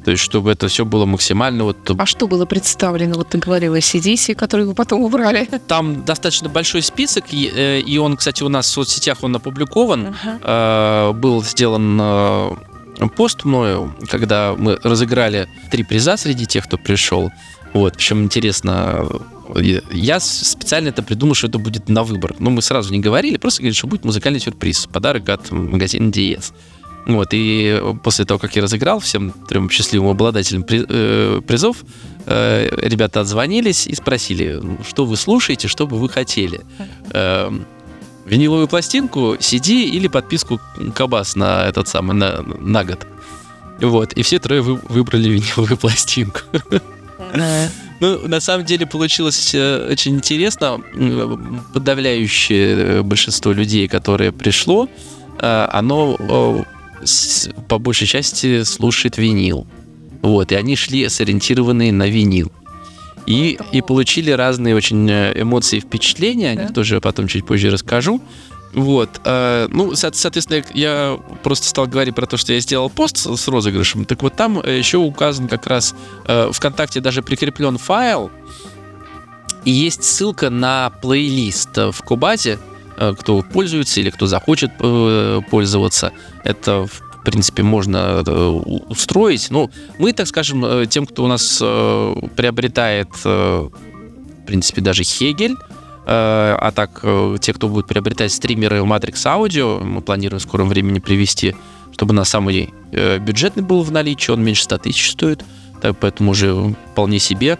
То 0.04 0.12
есть, 0.12 0.24
чтобы 0.24 0.52
это 0.52 0.68
все 0.68 0.86
было 0.86 1.06
максимально 1.06 1.64
вот... 1.66 1.78
А 1.98 2.06
что 2.06 2.28
было 2.28 2.46
представлено? 2.46 3.16
Вот 3.16 3.30
ты 3.30 3.38
говорил 3.38 3.74
о 3.74 3.80
CDC, 3.80 4.36
который 4.36 4.66
вы 4.66 4.74
потом 4.74 5.02
убрали. 5.02 5.48
Там 5.68 6.06
достаточно 6.06 6.50
большой 6.50 6.82
список, 6.82 7.26
и, 7.32 7.52
э, 7.54 7.80
и 7.82 7.98
он, 7.98 8.18
кстати, 8.18 8.44
у 8.44 8.50
нас 8.50 8.68
в 8.68 8.70
соцсетях 8.70 9.24
он 9.24 9.36
опубликован. 9.36 10.16
Uh-huh. 10.24 11.14
Был 11.14 11.44
сделан 11.44 12.00
э, 12.02 12.52
пост 13.16 13.46
мною, 13.46 13.94
когда 14.10 14.56
мы 14.58 14.78
разыграли 14.84 15.48
три 15.72 15.84
приза 15.84 16.18
среди 16.18 16.46
тех, 16.46 16.66
кто 16.66 16.78
пришел. 16.78 17.32
Вот, 17.74 17.94
причем 17.98 18.24
интересно, 18.24 19.06
я 19.92 20.20
специально 20.20 20.90
это 20.90 21.02
придумал, 21.04 21.36
что 21.36 21.48
это 21.48 21.60
будет 21.60 21.90
на 21.90 22.04
выбор. 22.04 22.36
Но 22.40 22.50
мы 22.50 22.62
сразу 22.62 22.94
не 22.94 23.00
говорили, 23.00 23.38
просто 23.38 23.62
говорили, 23.62 23.78
что 23.78 23.88
будет 23.88 24.06
музыкальный 24.06 24.40
сюрприз, 24.40 24.88
подарок 24.88 25.30
от 25.30 25.52
магазина 25.52 26.10
DS. 26.10 26.54
Вот, 27.08 27.30
и 27.32 27.82
после 28.04 28.26
того, 28.26 28.40
как 28.40 28.56
я 28.56 28.62
разыграл 28.62 29.00
всем 29.00 29.32
трем 29.48 29.70
счастливым 29.70 30.10
обладателям 30.10 30.64
при, 30.64 30.86
э, 30.88 31.42
призов, 31.42 31.78
э, 32.26 32.70
ребята 32.82 33.22
отзвонились 33.22 33.88
и 33.88 33.96
спросили, 33.96 34.62
что 34.88 35.06
вы 35.06 35.18
слушаете, 35.18 35.68
что 35.68 35.88
бы 35.88 35.98
вы 35.98 36.08
хотели. 36.10 36.62
Э, 37.12 37.52
виниловую 38.26 38.68
пластинку, 38.68 39.36
CD 39.40 39.86
или 39.86 40.08
подписку 40.08 40.60
Кабас 40.94 41.36
на 41.36 41.66
этот 41.66 41.88
самый, 41.88 42.16
на, 42.16 42.44
на 42.44 42.84
год. 42.84 43.08
Вот, 43.82 44.14
и 44.14 44.22
все 44.22 44.38
трое 44.40 44.62
вы, 44.62 44.76
выбрали 44.76 45.30
виниловую 45.30 45.78
пластинку. 45.82 46.42
Ну, 48.00 48.28
на 48.28 48.40
самом 48.40 48.66
деле 48.66 48.86
получилось 48.86 49.54
э, 49.54 49.90
очень 49.92 50.16
интересно. 50.16 50.82
Подавляющее 51.74 53.04
большинство 53.04 53.52
людей, 53.52 53.88
которое 53.88 54.32
пришло, 54.32 54.88
э, 55.40 55.68
оно 55.72 56.66
по 57.68 57.80
большей 57.80 58.08
части 58.08 58.64
слушает 58.64 59.18
винил. 59.18 59.68
Вот, 60.22 60.52
и 60.52 60.56
они 60.56 60.76
шли 60.76 61.08
сориентированные 61.08 61.92
на 61.92 62.08
винил. 62.08 62.52
И, 63.26 63.60
и 63.72 63.82
получили 63.82 64.32
разные 64.32 64.76
очень 64.76 65.10
э, 65.10 65.34
эмоции 65.42 65.78
и 65.78 65.82
впечатления, 65.82 66.52
о 66.52 66.56
них 66.56 66.74
тоже 66.74 67.00
потом 67.00 67.28
чуть 67.28 67.46
позже 67.46 67.70
расскажу. 67.70 68.22
Вот. 68.74 69.22
Э, 69.26 69.68
ну, 69.70 69.96
соответственно, 69.96 70.64
я 70.74 71.20
просто 71.44 71.68
стал 71.68 71.88
говорить 71.88 72.16
про 72.16 72.26
то, 72.26 72.38
что 72.38 72.54
я 72.54 72.60
сделал 72.60 72.90
пост 72.90 73.18
с 73.18 73.48
розыгрышем. 73.48 74.06
Так 74.06 74.22
вот, 74.22 74.36
там 74.36 74.60
еще 74.60 74.98
указан 74.98 75.48
как 75.48 75.68
раз 75.68 75.96
э, 76.26 76.52
ВКонтакте 76.52 77.02
даже 77.02 77.22
прикреплен 77.22 77.78
файл, 77.78 78.32
и 79.66 79.72
есть 79.72 80.04
ссылка 80.04 80.50
на 80.50 80.90
плейлист 80.90 81.76
в 81.78 82.02
Кубазе, 82.04 82.60
э, 82.98 83.14
кто 83.20 83.42
пользуется 83.42 84.00
или 84.00 84.10
кто 84.10 84.26
захочет 84.26 84.72
э, 84.80 85.42
пользоваться. 85.50 86.12
Это 86.44 86.88
в 86.88 87.24
принципе, 87.24 87.64
можно 87.64 88.24
э, 88.26 88.32
устроить. 88.88 89.48
Ну, 89.52 89.70
мы, 89.98 90.14
так 90.14 90.28
скажем, 90.28 90.88
тем, 90.88 91.06
кто 91.06 91.26
у 91.26 91.28
нас 91.28 91.58
приобретает, 91.60 93.10
в 93.24 93.72
принципе, 94.48 94.82
даже 94.82 95.04
Хегель, 95.04 95.56
а 96.12 96.72
так, 96.74 97.04
те, 97.40 97.54
кто 97.54 97.68
будет 97.68 97.86
приобретать 97.86 98.32
стримеры 98.32 98.78
Matrix 98.78 99.26
Audio, 99.26 99.84
мы 99.84 100.02
планируем 100.02 100.40
в 100.40 100.44
скором 100.44 100.70
времени 100.70 101.00
привести, 101.00 101.56
чтобы 101.92 102.14
на 102.14 102.24
самый 102.24 102.74
бюджетный 102.92 103.64
был 103.64 103.84
в 103.84 103.92
наличии, 103.92 104.32
он 104.32 104.44
меньше 104.44 104.64
100 104.64 104.78
тысяч 104.80 105.12
стоит, 105.12 105.44
так, 105.82 105.98
поэтому 106.00 106.32
уже 106.32 106.76
вполне 106.92 107.20
себе. 107.20 107.60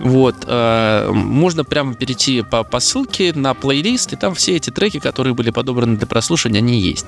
Вот, 0.00 0.44
э, 0.46 1.10
можно 1.12 1.62
прямо 1.62 1.94
перейти 1.94 2.42
по, 2.42 2.64
по 2.64 2.80
ссылке 2.80 3.34
на 3.34 3.52
плейлист, 3.52 4.14
и 4.14 4.16
там 4.16 4.34
все 4.34 4.56
эти 4.56 4.70
треки, 4.70 4.98
которые 4.98 5.34
были 5.34 5.50
подобраны 5.50 5.98
для 5.98 6.06
прослушивания, 6.06 6.60
они 6.60 6.80
есть. 6.80 7.06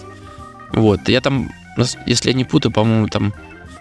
Вот, 0.72 1.08
я 1.08 1.22
там, 1.22 1.50
если 2.06 2.30
я 2.30 2.36
не 2.36 2.44
путаю, 2.44 2.72
по-моему, 2.72 3.08
там... 3.08 3.32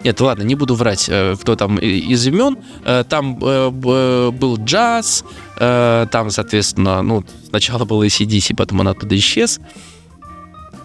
Нет, 0.04 0.20
ладно, 0.20 0.42
не 0.42 0.54
буду 0.54 0.74
врать, 0.74 1.06
э, 1.08 1.36
кто 1.40 1.54
там 1.54 1.78
из 1.78 2.26
имен. 2.26 2.58
Э, 2.84 3.04
там 3.08 3.38
э, 3.40 3.70
был 3.70 4.56
джаз, 4.56 5.24
там, 5.56 6.30
соответственно, 6.30 7.02
ну, 7.02 7.24
сначала 7.48 7.84
был 7.84 8.02
ACDC, 8.02 8.56
потом 8.56 8.80
он 8.80 8.88
оттуда 8.88 9.16
исчез. 9.16 9.60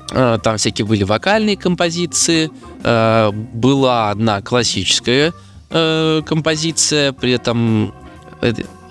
Там 0.09 0.57
всякие 0.57 0.85
были 0.85 1.03
вокальные 1.03 1.57
композиции. 1.57 2.51
Была 2.83 4.11
одна 4.11 4.41
классическая 4.41 5.33
композиция, 5.69 7.11
при 7.11 7.31
этом 7.31 7.93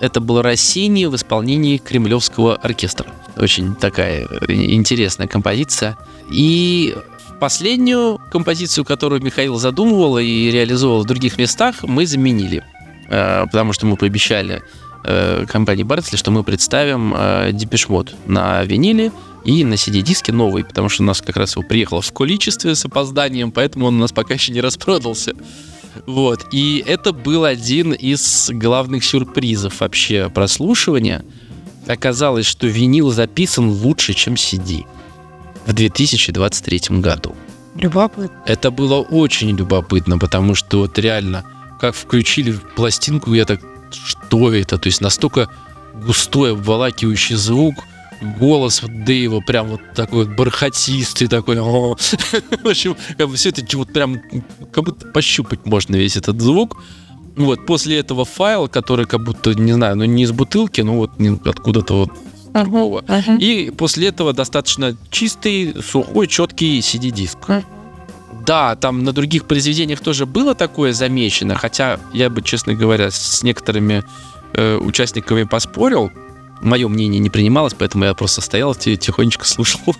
это 0.01 0.19
был 0.19 0.41
Россини 0.41 1.05
в 1.05 1.15
исполнении 1.15 1.77
Кремлевского 1.77 2.55
оркестра. 2.55 3.07
Очень 3.37 3.75
такая 3.75 4.27
интересная 4.49 5.27
композиция. 5.27 5.97
И 6.29 6.95
последнюю 7.39 8.19
композицию, 8.31 8.85
которую 8.85 9.21
Михаил 9.21 9.57
задумывал 9.57 10.17
и 10.17 10.51
реализовывал 10.51 11.03
в 11.03 11.05
других 11.05 11.37
местах, 11.37 11.83
мы 11.83 12.05
заменили. 12.05 12.63
Э, 13.09 13.45
потому 13.45 13.73
что 13.73 13.85
мы 13.85 13.95
пообещали 13.95 14.61
э, 15.03 15.45
компании 15.47 15.83
Бартли, 15.83 16.17
что 16.17 16.31
мы 16.31 16.43
представим 16.43 17.15
Депешмот 17.53 18.13
на 18.25 18.63
виниле 18.63 19.11
и 19.45 19.63
на 19.63 19.75
CD-диске 19.75 20.33
новый, 20.33 20.65
потому 20.65 20.89
что 20.89 21.03
у 21.03 21.05
нас 21.05 21.21
как 21.21 21.37
раз 21.37 21.55
его 21.55 21.63
приехало 21.63 22.01
в 22.01 22.11
количестве 22.11 22.75
с 22.75 22.83
опозданием, 22.83 23.51
поэтому 23.51 23.85
он 23.85 23.95
у 23.95 23.99
нас 23.99 24.11
пока 24.11 24.33
еще 24.33 24.51
не 24.51 24.59
распродался. 24.59 25.33
Вот. 26.05 26.47
И 26.51 26.83
это 26.85 27.13
был 27.13 27.45
один 27.45 27.93
из 27.93 28.49
главных 28.51 29.03
сюрпризов 29.03 29.79
вообще 29.79 30.29
прослушивания. 30.29 31.23
Оказалось, 31.87 32.45
что 32.45 32.67
винил 32.67 33.11
записан 33.11 33.69
лучше, 33.69 34.13
чем 34.13 34.33
CD 34.33 34.85
в 35.67 35.73
2023 35.73 36.99
году. 36.99 37.35
Любопытно. 37.75 38.41
Это 38.47 38.71
было 38.71 38.95
очень 38.95 39.55
любопытно, 39.55 40.17
потому 40.17 40.55
что 40.55 40.79
вот 40.79 40.97
реально, 40.97 41.45
как 41.79 41.93
включили 41.93 42.57
пластинку, 42.75 43.33
я 43.33 43.45
так, 43.45 43.61
что 43.91 44.51
это? 44.51 44.79
То 44.79 44.87
есть 44.87 45.01
настолько 45.01 45.47
густой 45.93 46.53
обволакивающий 46.53 47.35
звук– 47.35 47.75
голос 48.21 48.81
вот 48.81 49.03
Дэйва 49.03 49.41
прям 49.41 49.67
вот 49.67 49.81
такой 49.95 50.25
вот 50.25 50.35
бархатистый 50.35 51.27
такой. 51.27 51.57
В 51.59 52.67
общем, 52.67 52.95
как 53.17 53.29
бы 53.29 53.35
все 53.35 53.49
это 53.49 53.77
вот 53.77 53.93
прям 53.93 54.21
как 54.71 54.83
будто 54.83 55.07
пощупать 55.07 55.65
можно 55.65 55.95
весь 55.95 56.17
этот 56.17 56.41
звук. 56.41 56.81
Вот, 57.35 57.67
после 57.67 57.99
этого 57.99 58.25
файл, 58.25 58.67
который 58.67 59.05
как 59.05 59.23
будто, 59.23 59.53
не 59.53 59.71
знаю, 59.71 59.95
ну 59.95 60.05
не 60.05 60.23
из 60.23 60.31
бутылки, 60.31 60.81
ну 60.81 60.97
вот 60.97 61.11
откуда-то 61.45 61.93
вот 61.93 62.09
Uh-huh, 62.53 63.05
uh-huh. 63.05 63.39
И 63.39 63.71
после 63.71 64.07
этого 64.07 64.33
достаточно 64.33 64.95
чистый, 65.09 65.75
сухой, 65.81 66.27
четкий 66.27 66.79
CD-диск. 66.79 67.37
Uh-huh. 67.47 67.63
Да, 68.45 68.75
там 68.75 69.03
на 69.03 69.11
других 69.11 69.45
произведениях 69.45 69.99
тоже 69.99 70.25
было 70.25 70.55
такое 70.55 70.93
замечено, 70.93 71.55
хотя 71.55 71.99
я 72.13 72.29
бы, 72.29 72.41
честно 72.41 72.73
говоря, 72.73 73.11
с 73.11 73.43
некоторыми 73.43 74.03
э, 74.53 74.77
участниками 74.77 75.43
поспорил, 75.43 76.11
мое 76.61 76.87
мнение 76.87 77.19
не 77.19 77.29
принималось, 77.29 77.73
поэтому 77.73 78.05
я 78.05 78.13
просто 78.13 78.41
стоял, 78.41 78.73
тихонечко 78.75 79.45
слушал. 79.45 79.81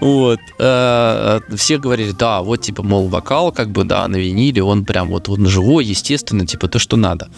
Вот. 0.00 0.38
Э, 0.58 1.40
все 1.56 1.78
говорили, 1.78 2.12
да, 2.12 2.42
вот, 2.42 2.60
типа, 2.60 2.82
мол, 2.82 3.08
вокал, 3.08 3.52
как 3.52 3.70
бы, 3.70 3.84
да, 3.84 4.06
на 4.06 4.16
виниле, 4.16 4.62
он 4.62 4.84
прям 4.84 5.08
вот 5.08 5.30
он 5.30 5.46
живой, 5.46 5.86
естественно, 5.86 6.46
типа, 6.46 6.68
то, 6.68 6.78
что 6.78 6.96
надо. 6.98 7.30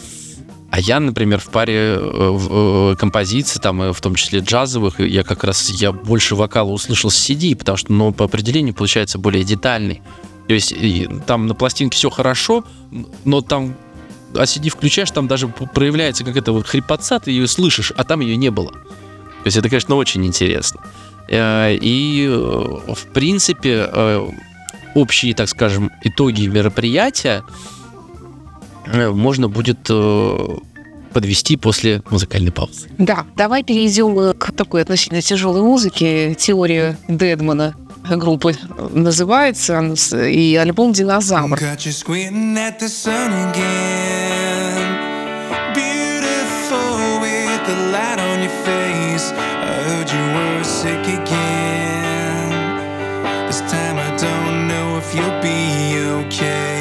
А 0.70 0.80
я, 0.80 0.98
например, 0.98 1.38
в 1.38 1.48
паре 1.50 1.96
э, 1.98 1.98
э, 2.00 2.96
композиций, 2.98 3.60
там, 3.60 3.92
в 3.92 4.00
том 4.00 4.14
числе 4.16 4.40
джазовых, 4.40 4.98
я 5.00 5.22
как 5.22 5.44
раз, 5.44 5.70
я 5.70 5.92
больше 5.92 6.34
вокала 6.34 6.70
услышал 6.70 7.10
с 7.10 7.30
CD, 7.30 7.54
потому 7.54 7.76
что, 7.76 7.92
ну, 7.92 8.12
по 8.12 8.24
определению 8.24 8.74
получается 8.74 9.18
более 9.18 9.44
детальный. 9.44 10.02
То 10.48 10.54
есть 10.54 10.74
там 11.26 11.46
на 11.46 11.54
пластинке 11.54 11.96
все 11.96 12.10
хорошо, 12.10 12.64
но 13.24 13.40
там 13.40 13.74
а 14.36 14.42
CD 14.44 14.68
включаешь, 14.68 15.10
там 15.10 15.28
даже 15.28 15.48
проявляется 15.48 16.24
как 16.24 16.36
это 16.36 16.52
вот 16.52 16.66
хрипотца, 16.66 17.20
ты 17.20 17.30
ее 17.30 17.46
слышишь, 17.46 17.92
а 17.96 18.04
там 18.04 18.20
ее 18.20 18.36
не 18.36 18.50
было. 18.50 18.72
То 18.72 19.46
есть 19.46 19.56
это, 19.56 19.68
конечно, 19.68 19.94
очень 19.94 20.24
интересно. 20.26 20.80
Э, 21.28 21.74
и, 21.74 22.26
э, 22.28 22.94
в 22.94 23.06
принципе, 23.12 23.88
э, 23.90 24.28
общие, 24.94 25.34
так 25.34 25.48
скажем, 25.48 25.90
итоги 26.02 26.46
мероприятия 26.46 27.44
Э, 28.86 29.10
можно 29.10 29.48
будет 29.48 29.78
э, 29.88 30.56
подвести 31.12 31.56
после 31.56 32.02
музыкальной 32.10 32.52
паузы. 32.52 32.88
Да, 32.98 33.24
давай 33.36 33.62
перейдем 33.62 34.18
э, 34.18 34.34
к 34.34 34.52
такой 34.52 34.82
относительно 34.82 35.22
тяжелой 35.22 35.62
музыке. 35.62 36.34
Теория 36.34 36.98
Дедмана 37.08 37.74
группы 38.10 38.54
называется, 38.92 39.80
и 40.26 40.54
альбом 40.56 40.92
«Динозавр». 40.92 41.58
You'll 55.14 55.40
be 55.40 55.94
okay 56.26 56.73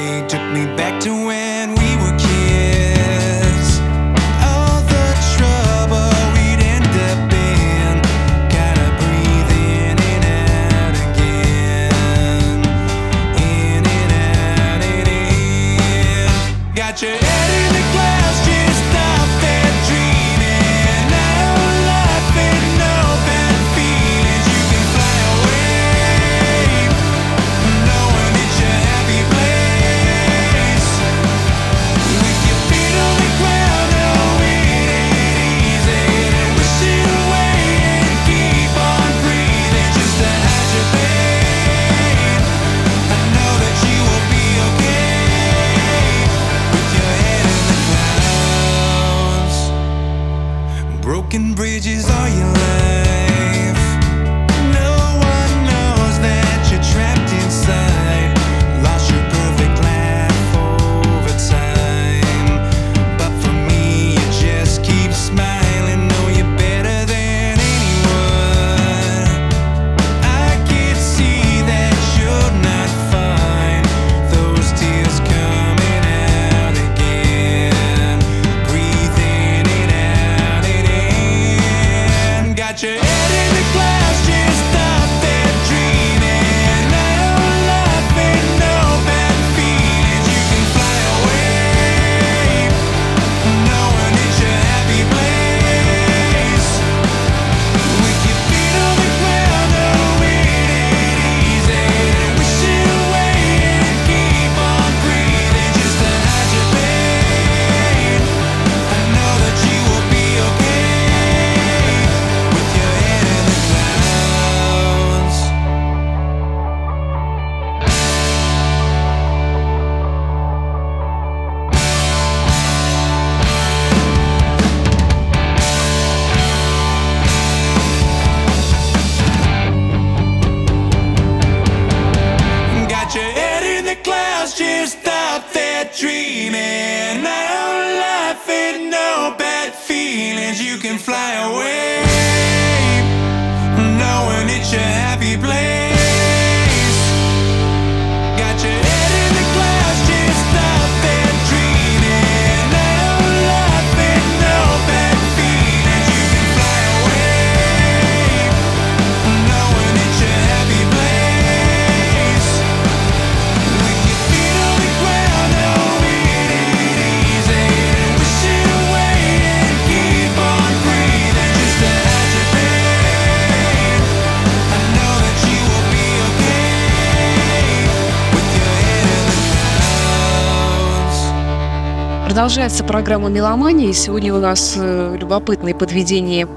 Продолжается 182.34 182.84
программа 182.84 183.30
«Меломания», 183.30 183.90
и 183.90 183.94
сегодня 183.94 184.34
у 184.34 184.40
нас 184.40 184.74
э, 184.76 185.18
любопытное 185.20 185.76
подведение 185.76 186.48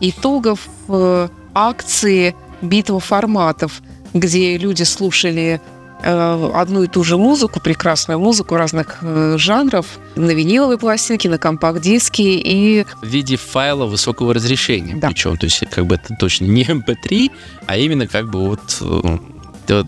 итогов 0.00 0.66
э, 0.88 1.28
акции 1.52 2.34
«Битва 2.62 2.98
форматов», 2.98 3.82
где 4.14 4.56
люди 4.56 4.84
слушали 4.84 5.60
э, 6.02 6.50
одну 6.54 6.84
и 6.84 6.86
ту 6.86 7.04
же 7.04 7.18
музыку, 7.18 7.60
прекрасную 7.60 8.18
музыку 8.18 8.56
разных 8.56 9.04
жанров 9.36 9.98
на 10.16 10.30
виниловой 10.30 10.78
пластинке, 10.78 11.28
на 11.28 11.36
компакт-диске 11.36 12.40
и... 12.40 12.86
В 13.02 13.06
виде 13.06 13.36
файла 13.36 13.84
высокого 13.84 14.32
разрешения. 14.32 14.96
Да. 14.96 15.08
Причем, 15.08 15.36
то 15.36 15.44
есть, 15.44 15.62
как 15.70 15.84
бы 15.84 15.96
это 15.96 16.16
точно 16.18 16.46
не 16.46 16.64
MP3, 16.64 17.30
а 17.66 17.76
именно 17.76 18.06
как 18.06 18.30
бы 18.30 18.48
вот 18.48 18.82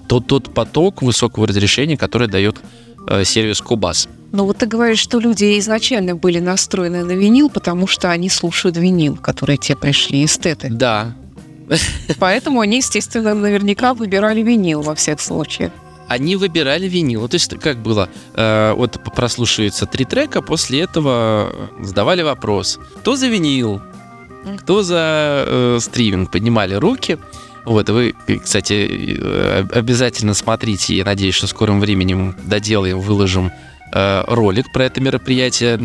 тот, 0.07 0.27
тот 0.27 0.53
поток 0.53 1.01
высокого 1.01 1.47
разрешения, 1.47 1.97
который 1.97 2.29
дает 2.29 2.61
сервис 3.25 3.63
Cubase. 3.63 4.07
Ну 4.33 4.45
вот 4.45 4.59
ты 4.59 4.67
говоришь, 4.67 5.01
что 5.01 5.19
люди 5.19 5.59
изначально 5.59 6.15
были 6.15 6.39
настроены 6.39 7.05
на 7.05 7.13
винил, 7.13 7.51
потому 7.51 7.87
что 7.87 8.11
они 8.11 8.29
слушают 8.29 8.77
винил, 8.77 9.17
которые 9.17 9.57
тебе 9.57 9.77
пришли, 9.77 10.25
эстеты. 10.25 10.69
Да, 10.71 11.15
Поэтому 12.19 12.61
они, 12.61 12.79
естественно, 12.79 13.35
наверняка 13.35 13.95
выбирали 13.95 14.43
винил 14.43 14.83
во 14.83 14.95
всех 14.95 15.21
случаях. 15.21 15.73
они 16.09 16.35
выбирали 16.35 16.89
винил. 16.89 17.29
То 17.29 17.37
есть 17.37 17.57
как 17.61 17.79
было? 17.79 18.09
Э, 18.35 18.73
вот 18.77 19.01
прослушивается 19.15 19.87
три 19.87 20.05
трека, 20.05 20.43
после 20.43 20.81
этого 20.81 21.53
задавали 21.81 22.23
вопрос, 22.23 22.81
кто 23.01 23.15
за 23.15 23.29
винил, 23.29 23.81
кто 24.59 24.83
за 24.83 25.45
э, 25.47 25.79
стриминг, 25.81 26.33
поднимали 26.33 26.75
руки. 26.75 27.19
Вот, 27.65 27.89
вы, 27.91 28.15
кстати, 28.43 29.17
э, 29.21 29.65
обязательно 29.73 30.35
смотрите, 30.35 30.97
я 30.97 31.05
надеюсь, 31.05 31.37
что 31.37 31.47
в 31.47 31.51
скором 31.51 31.79
времени 31.79 32.35
доделаем, 32.45 32.99
выложим 32.99 33.53
э, 33.93 34.25
ролик 34.27 34.73
про 34.73 34.85
это 34.85 35.01
мероприятие 35.01 35.79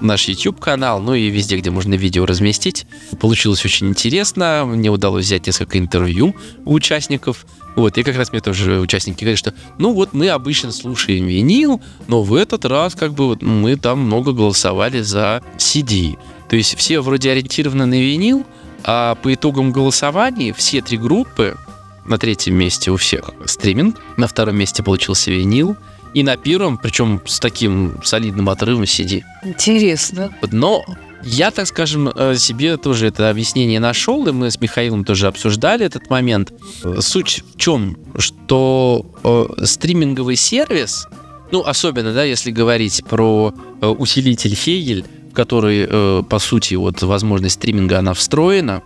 наш 0.00 0.28
YouTube-канал, 0.28 1.00
ну 1.00 1.14
и 1.14 1.28
везде, 1.30 1.56
где 1.56 1.70
можно 1.70 1.94
видео 1.94 2.26
разместить. 2.26 2.86
Получилось 3.20 3.64
очень 3.64 3.88
интересно. 3.88 4.64
Мне 4.66 4.90
удалось 4.90 5.24
взять 5.24 5.46
несколько 5.46 5.78
интервью 5.78 6.34
у 6.64 6.74
участников. 6.74 7.46
Вот, 7.76 7.98
и 7.98 8.02
как 8.04 8.16
раз 8.16 8.30
мне 8.30 8.40
тоже 8.40 8.78
участники 8.78 9.20
говорят, 9.20 9.38
что 9.38 9.54
ну 9.78 9.92
вот 9.92 10.12
мы 10.12 10.28
обычно 10.28 10.70
слушаем 10.70 11.26
винил, 11.26 11.80
но 12.06 12.22
в 12.22 12.34
этот 12.34 12.64
раз 12.64 12.94
как 12.94 13.14
бы 13.14 13.26
вот 13.26 13.42
мы 13.42 13.76
там 13.76 14.00
много 14.00 14.32
голосовали 14.32 15.00
за 15.00 15.42
CD. 15.58 16.16
То 16.48 16.56
есть 16.56 16.76
все 16.76 17.00
вроде 17.00 17.30
ориентированы 17.30 17.86
на 17.86 18.00
винил, 18.00 18.46
а 18.84 19.16
по 19.16 19.34
итогам 19.34 19.72
голосований 19.72 20.52
все 20.52 20.82
три 20.82 20.98
группы 20.98 21.56
на 22.04 22.18
третьем 22.18 22.54
месте 22.54 22.90
у 22.90 22.96
всех 22.96 23.30
стриминг, 23.46 23.96
на 24.16 24.28
втором 24.28 24.56
месте 24.56 24.82
получился 24.82 25.30
винил, 25.30 25.76
и 26.14 26.22
на 26.22 26.36
первом, 26.36 26.78
причем 26.78 27.20
с 27.26 27.40
таким 27.40 28.00
солидным 28.02 28.48
отрывом 28.48 28.84
CD. 28.84 29.22
Интересно. 29.42 30.34
Но 30.50 30.84
я, 31.24 31.50
так 31.50 31.66
скажем, 31.66 32.08
э, 32.08 32.36
себе 32.36 32.76
тоже 32.76 33.08
это 33.08 33.30
объяснение 33.30 33.80
нашел, 33.80 34.26
и 34.26 34.32
мы 34.32 34.50
с 34.50 34.60
Михаилом 34.60 35.04
тоже 35.04 35.26
обсуждали 35.26 35.84
этот 35.84 36.10
момент. 36.10 36.52
Суть 37.00 37.42
в 37.54 37.58
чем? 37.58 37.96
Что 38.16 39.04
э, 39.24 39.64
стриминговый 39.64 40.36
сервис, 40.36 41.08
ну, 41.50 41.62
особенно, 41.62 42.12
да, 42.12 42.24
если 42.24 42.50
говорить 42.50 43.02
про 43.08 43.54
э, 43.80 43.86
усилитель 43.86 44.54
Хейгель, 44.54 45.04
в 45.30 45.34
который, 45.34 45.86
э, 45.88 46.22
по 46.28 46.38
сути, 46.38 46.74
вот 46.74 47.02
возможность 47.02 47.56
стриминга, 47.56 47.98
она 47.98 48.12
встроена, 48.14 48.82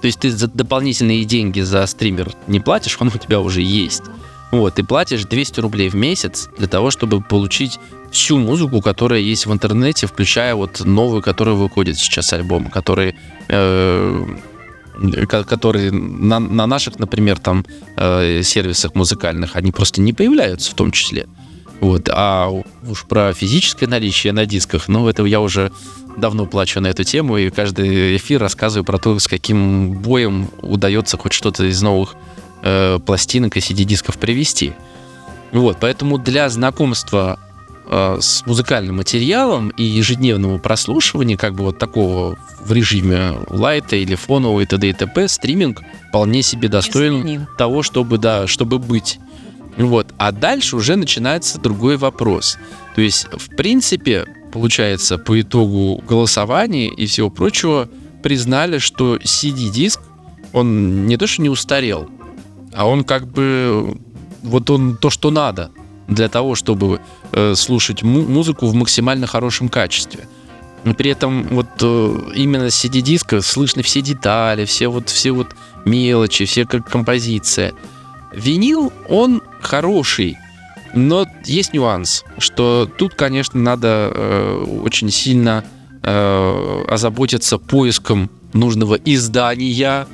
то 0.00 0.06
есть 0.06 0.18
ты 0.18 0.30
за 0.32 0.48
дополнительные 0.48 1.24
деньги 1.24 1.60
за 1.60 1.86
стример 1.86 2.32
не 2.48 2.58
платишь, 2.58 2.96
он 3.00 3.08
у 3.08 3.18
тебя 3.18 3.40
уже 3.40 3.62
есть. 3.62 4.02
Вот, 4.52 4.74
ты 4.74 4.84
платишь 4.84 5.24
200 5.24 5.60
рублей 5.60 5.88
в 5.88 5.94
месяц 5.94 6.50
для 6.58 6.68
того, 6.68 6.90
чтобы 6.90 7.22
получить 7.22 7.80
всю 8.10 8.36
музыку, 8.36 8.82
которая 8.82 9.20
есть 9.20 9.46
в 9.46 9.52
интернете, 9.52 10.06
включая 10.06 10.54
вот 10.54 10.84
новую, 10.84 11.22
которая 11.22 11.54
выходит 11.54 11.96
сейчас 11.96 12.34
альбом, 12.34 12.66
который, 12.66 13.14
э, 13.48 14.26
ко- 15.26 15.44
которые 15.44 15.90
на, 15.90 16.38
на 16.38 16.66
наших, 16.66 16.98
например, 16.98 17.38
там 17.38 17.64
э, 17.96 18.42
сервисах 18.42 18.94
музыкальных, 18.94 19.56
они 19.56 19.72
просто 19.72 20.02
не 20.02 20.12
появляются 20.12 20.70
в 20.70 20.74
том 20.74 20.92
числе. 20.92 21.26
Вот, 21.80 22.10
а 22.12 22.50
уж 22.86 23.06
про 23.06 23.32
физическое 23.32 23.86
наличие 23.86 24.34
на 24.34 24.44
дисках, 24.44 24.86
ну, 24.86 25.08
это 25.08 25.24
я 25.24 25.40
уже 25.40 25.72
давно 26.18 26.44
плачу 26.44 26.78
на 26.80 26.88
эту 26.88 27.04
тему, 27.04 27.38
и 27.38 27.48
каждый 27.48 28.18
эфир 28.18 28.42
рассказываю 28.42 28.84
про 28.84 28.98
то, 28.98 29.18
с 29.18 29.26
каким 29.26 29.92
боем 29.92 30.50
удается 30.60 31.16
хоть 31.16 31.32
что-то 31.32 31.64
из 31.64 31.80
новых 31.80 32.16
э, 32.62 32.98
пластинок 33.04 33.56
и 33.56 33.60
CD-дисков 33.60 34.18
привести. 34.18 34.72
Вот, 35.52 35.78
поэтому 35.80 36.18
для 36.18 36.48
знакомства 36.48 37.38
э, 37.86 38.18
с 38.20 38.46
музыкальным 38.46 38.96
материалом 38.96 39.68
и 39.70 39.82
ежедневного 39.82 40.58
прослушивания, 40.58 41.36
как 41.36 41.54
бы 41.54 41.64
вот 41.64 41.78
такого 41.78 42.38
в 42.64 42.72
режиме 42.72 43.34
лайта 43.48 43.96
или 43.96 44.14
фонового 44.14 44.60
и 44.60 44.66
т.д. 44.66 44.88
и 44.88 44.92
т.п., 44.92 45.28
стриминг 45.28 45.82
вполне 46.08 46.42
себе 46.42 46.68
достоин 46.68 47.46
того, 47.58 47.82
чтобы, 47.82 48.18
да, 48.18 48.46
чтобы 48.46 48.78
быть. 48.78 49.18
Вот. 49.76 50.08
А 50.18 50.32
дальше 50.32 50.76
уже 50.76 50.96
начинается 50.96 51.58
другой 51.58 51.96
вопрос. 51.96 52.58
То 52.94 53.00
есть, 53.00 53.26
в 53.32 53.54
принципе, 53.56 54.26
получается, 54.52 55.18
по 55.18 55.40
итогу 55.40 56.02
голосования 56.06 56.88
и 56.88 57.06
всего 57.06 57.30
прочего, 57.30 57.88
признали, 58.22 58.78
что 58.78 59.16
CD-диск, 59.16 60.00
он 60.52 61.06
не 61.06 61.16
то, 61.16 61.26
что 61.26 61.42
не 61.42 61.48
устарел, 61.48 62.08
а 62.74 62.86
он 62.86 63.04
как 63.04 63.26
бы, 63.26 63.96
вот 64.42 64.70
он 64.70 64.96
то, 64.96 65.10
что 65.10 65.30
надо 65.30 65.70
для 66.08 66.28
того, 66.28 66.54
чтобы 66.54 67.00
э, 67.32 67.54
слушать 67.54 68.02
му- 68.02 68.22
музыку 68.22 68.66
в 68.66 68.74
максимально 68.74 69.26
хорошем 69.26 69.68
качестве. 69.68 70.26
Но 70.84 70.94
При 70.94 71.10
этом 71.10 71.44
вот 71.48 71.68
э, 71.80 72.18
именно 72.34 72.70
с 72.70 72.84
CD-диска 72.84 73.40
слышны 73.40 73.82
все 73.82 74.00
детали, 74.00 74.64
все 74.64 74.88
вот, 74.88 75.08
все 75.08 75.30
вот 75.30 75.48
мелочи, 75.84 76.44
все 76.44 76.66
как 76.66 76.88
композиция. 76.90 77.72
Винил, 78.34 78.92
он 79.08 79.42
хороший, 79.60 80.38
но 80.94 81.26
есть 81.44 81.72
нюанс, 81.72 82.24
что 82.38 82.90
тут, 82.98 83.14
конечно, 83.14 83.60
надо 83.60 84.10
э, 84.12 84.64
очень 84.82 85.10
сильно 85.10 85.64
э, 86.02 86.84
озаботиться 86.88 87.58
поиском 87.58 88.30
нужного 88.52 88.96
издания 88.96 90.06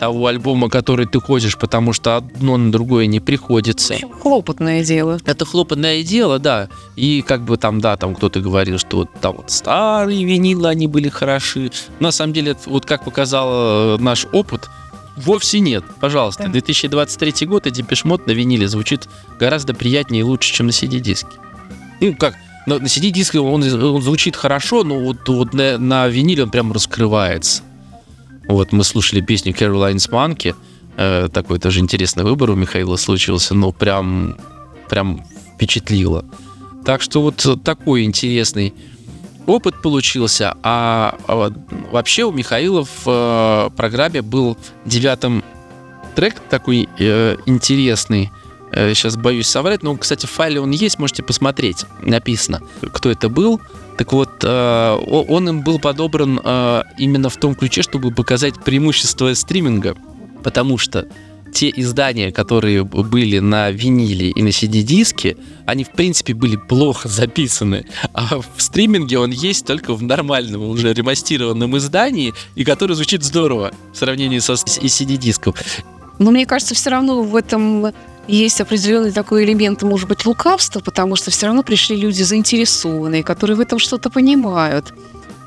того 0.00 0.28
альбома, 0.28 0.70
который 0.70 1.04
ты 1.04 1.20
хочешь, 1.20 1.58
потому 1.58 1.92
что 1.92 2.16
одно 2.16 2.56
на 2.56 2.72
другое 2.72 3.04
не 3.04 3.20
приходится. 3.20 3.96
Хлопотное 4.22 4.82
дело. 4.82 5.20
Это 5.26 5.44
хлопотное 5.44 6.02
дело, 6.02 6.38
да. 6.38 6.70
И 6.96 7.20
как 7.20 7.42
бы 7.42 7.58
там, 7.58 7.82
да, 7.82 7.98
там 7.98 8.14
кто-то 8.14 8.40
говорил, 8.40 8.78
что 8.78 8.96
вот 8.96 9.10
там 9.20 9.36
вот 9.36 9.50
старые 9.50 10.24
винилы, 10.24 10.68
они 10.68 10.86
были 10.86 11.10
хороши. 11.10 11.70
На 12.00 12.12
самом 12.12 12.32
деле, 12.32 12.56
вот 12.64 12.86
как 12.86 13.04
показал 13.04 13.48
э, 13.52 13.96
наш 13.98 14.26
опыт, 14.32 14.70
вовсе 15.18 15.60
нет. 15.60 15.84
Пожалуйста, 16.00 16.44
Да. 16.44 16.48
2023 16.48 17.46
год, 17.46 17.66
и 17.66 17.70
Депешмот 17.70 18.26
на 18.26 18.30
виниле 18.30 18.68
звучит 18.68 19.06
гораздо 19.38 19.74
приятнее 19.74 20.20
и 20.20 20.24
лучше, 20.24 20.54
чем 20.54 20.68
на 20.68 20.70
CD-диске. 20.70 21.36
Ну, 22.00 22.16
как, 22.16 22.36
на, 22.66 22.78
на 22.78 22.86
CD-диске 22.86 23.38
он, 23.38 23.62
он 23.62 24.00
звучит 24.00 24.34
хорошо, 24.34 24.82
но 24.82 24.98
вот, 24.98 25.28
вот 25.28 25.52
на, 25.52 25.76
на 25.76 26.08
виниле 26.08 26.44
он 26.44 26.50
прям 26.50 26.72
раскрывается. 26.72 27.64
Вот 28.50 28.72
мы 28.72 28.82
слушали 28.82 29.20
песню 29.20 29.52
Caroline's 29.52 30.10
Monkey, 30.10 30.56
э, 30.96 31.28
такой 31.32 31.60
тоже 31.60 31.78
интересный 31.78 32.24
выбор 32.24 32.50
у 32.50 32.56
Михаила 32.56 32.96
случился, 32.96 33.54
но 33.54 33.70
прям, 33.70 34.36
прям 34.88 35.24
впечатлило. 35.54 36.24
Так 36.84 37.00
что 37.00 37.22
вот 37.22 37.46
такой 37.62 38.02
интересный 38.02 38.74
опыт 39.46 39.80
получился. 39.80 40.56
А, 40.64 41.16
а 41.28 41.52
вообще 41.92 42.24
у 42.24 42.32
Михаила 42.32 42.84
в 42.84 43.06
э, 43.06 43.70
программе 43.76 44.20
был 44.20 44.58
девятым 44.84 45.44
трек 46.16 46.40
такой 46.50 46.88
э, 46.98 47.36
интересный. 47.46 48.30
сейчас 48.72 49.16
боюсь 49.16 49.46
соврать, 49.46 49.84
но, 49.84 49.96
кстати, 49.96 50.26
в 50.26 50.30
файле 50.30 50.60
он 50.60 50.72
есть, 50.72 50.98
можете 50.98 51.22
посмотреть. 51.22 51.84
Написано, 52.02 52.62
кто 52.92 53.10
это 53.10 53.28
был. 53.28 53.60
Так 54.00 54.14
вот, 54.14 54.30
э, 54.44 54.98
он 55.28 55.46
им 55.50 55.60
был 55.60 55.78
подобран 55.78 56.40
э, 56.42 56.82
именно 56.96 57.28
в 57.28 57.36
том 57.36 57.54
ключе, 57.54 57.82
чтобы 57.82 58.10
показать 58.10 58.54
преимущество 58.64 59.34
стриминга. 59.34 59.94
Потому 60.42 60.78
что 60.78 61.06
те 61.52 61.70
издания, 61.76 62.32
которые 62.32 62.82
были 62.82 63.40
на 63.40 63.70
виниле 63.70 64.30
и 64.30 64.42
на 64.42 64.48
CD-диске, 64.48 65.36
они, 65.66 65.84
в 65.84 65.90
принципе, 65.90 66.32
были 66.32 66.56
плохо 66.56 67.10
записаны. 67.10 67.84
А 68.14 68.40
в 68.40 68.62
стриминге 68.62 69.18
он 69.18 69.32
есть 69.32 69.66
только 69.66 69.92
в 69.92 70.02
нормальном, 70.02 70.62
уже 70.62 70.94
ремастированном 70.94 71.76
издании, 71.76 72.32
и 72.54 72.64
который 72.64 72.96
звучит 72.96 73.22
здорово 73.22 73.72
в 73.92 73.98
сравнении 73.98 74.38
со 74.38 74.54
CD-диском. 74.54 75.54
Но 76.18 76.30
мне 76.30 76.46
кажется, 76.46 76.74
все 76.74 76.88
равно 76.88 77.22
в 77.22 77.36
этом 77.36 77.92
есть 78.36 78.60
определенный 78.60 79.12
такой 79.12 79.44
элемент, 79.44 79.82
может 79.82 80.08
быть, 80.08 80.24
лукавства, 80.24 80.80
потому 80.80 81.16
что 81.16 81.30
все 81.30 81.46
равно 81.46 81.62
пришли 81.62 81.96
люди 81.96 82.22
заинтересованные, 82.22 83.22
которые 83.22 83.56
в 83.56 83.60
этом 83.60 83.78
что-то 83.78 84.10
понимают, 84.10 84.92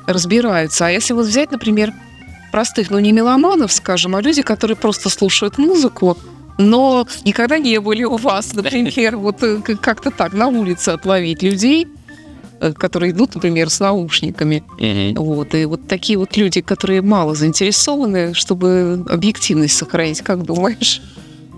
разбираются. 0.06 0.86
А 0.86 0.90
если 0.90 1.14
вот 1.14 1.26
взять, 1.26 1.50
например, 1.50 1.92
простых, 2.52 2.90
ну 2.90 2.98
не 2.98 3.12
меломанов, 3.12 3.72
скажем, 3.72 4.14
а 4.14 4.20
люди, 4.20 4.42
которые 4.42 4.76
просто 4.76 5.08
слушают 5.08 5.58
музыку, 5.58 6.16
но 6.58 7.06
никогда 7.24 7.58
не 7.58 7.80
были 7.80 8.04
у 8.04 8.16
вас, 8.16 8.52
например, 8.54 9.16
вот 9.16 9.42
э, 9.42 9.60
как-то 9.80 10.10
так 10.10 10.32
на 10.32 10.48
улице 10.48 10.90
отловить 10.90 11.42
людей, 11.42 11.88
э, 12.60 12.72
которые 12.72 13.12
идут, 13.12 13.34
например, 13.34 13.70
с 13.70 13.80
наушниками. 13.80 14.62
Мгм. 14.78 15.24
Вот. 15.24 15.54
И 15.54 15.64
вот 15.64 15.88
такие 15.88 16.18
вот 16.18 16.36
люди, 16.36 16.60
которые 16.60 17.02
мало 17.02 17.34
заинтересованы, 17.34 18.34
чтобы 18.34 19.04
объективность 19.08 19.76
сохранить, 19.76 20.20
как 20.20 20.44
думаешь? 20.44 21.00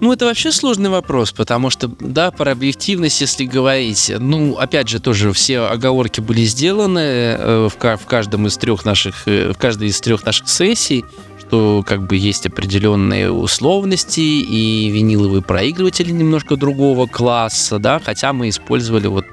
Ну, 0.01 0.13
это 0.13 0.27
вообще 0.27 0.53
сложный 0.53 0.91
вопрос, 0.91 1.33
потому 1.33 1.71
что, 1.71 1.91
да, 2.01 2.31
про 2.31 2.53
объективность, 2.53 3.21
если 3.23 3.45
говорить, 3.47 4.13
ну, 4.19 4.57
опять 4.59 4.89
же, 4.89 5.01
тоже 5.01 5.33
все 5.33 5.61
оговорки 5.61 6.21
были 6.21 6.45
сделаны 6.45 6.99
э, 6.99 7.69
в, 7.73 7.77
ка- 7.79 7.97
в 7.97 8.05
каждом 8.05 8.47
из 8.47 8.59
трех 8.59 8.85
наших, 8.85 9.27
э, 9.27 9.53
в 9.53 9.59
каждой 9.59 9.89
из 9.89 9.99
трех 10.01 10.25
наших 10.27 10.49
сессий, 10.51 11.05
что 11.41 11.83
как 11.87 12.07
бы 12.07 12.17
есть 12.17 12.45
определенные 12.47 13.33
условности 13.33 14.21
и 14.21 14.91
виниловые 14.91 15.41
проигрыватели 15.43 16.11
немножко 16.11 16.57
другого 16.57 17.07
класса, 17.07 17.79
да, 17.79 17.99
хотя 18.05 18.33
мы 18.35 18.51
использовали 18.51 19.07
вот 19.07 19.25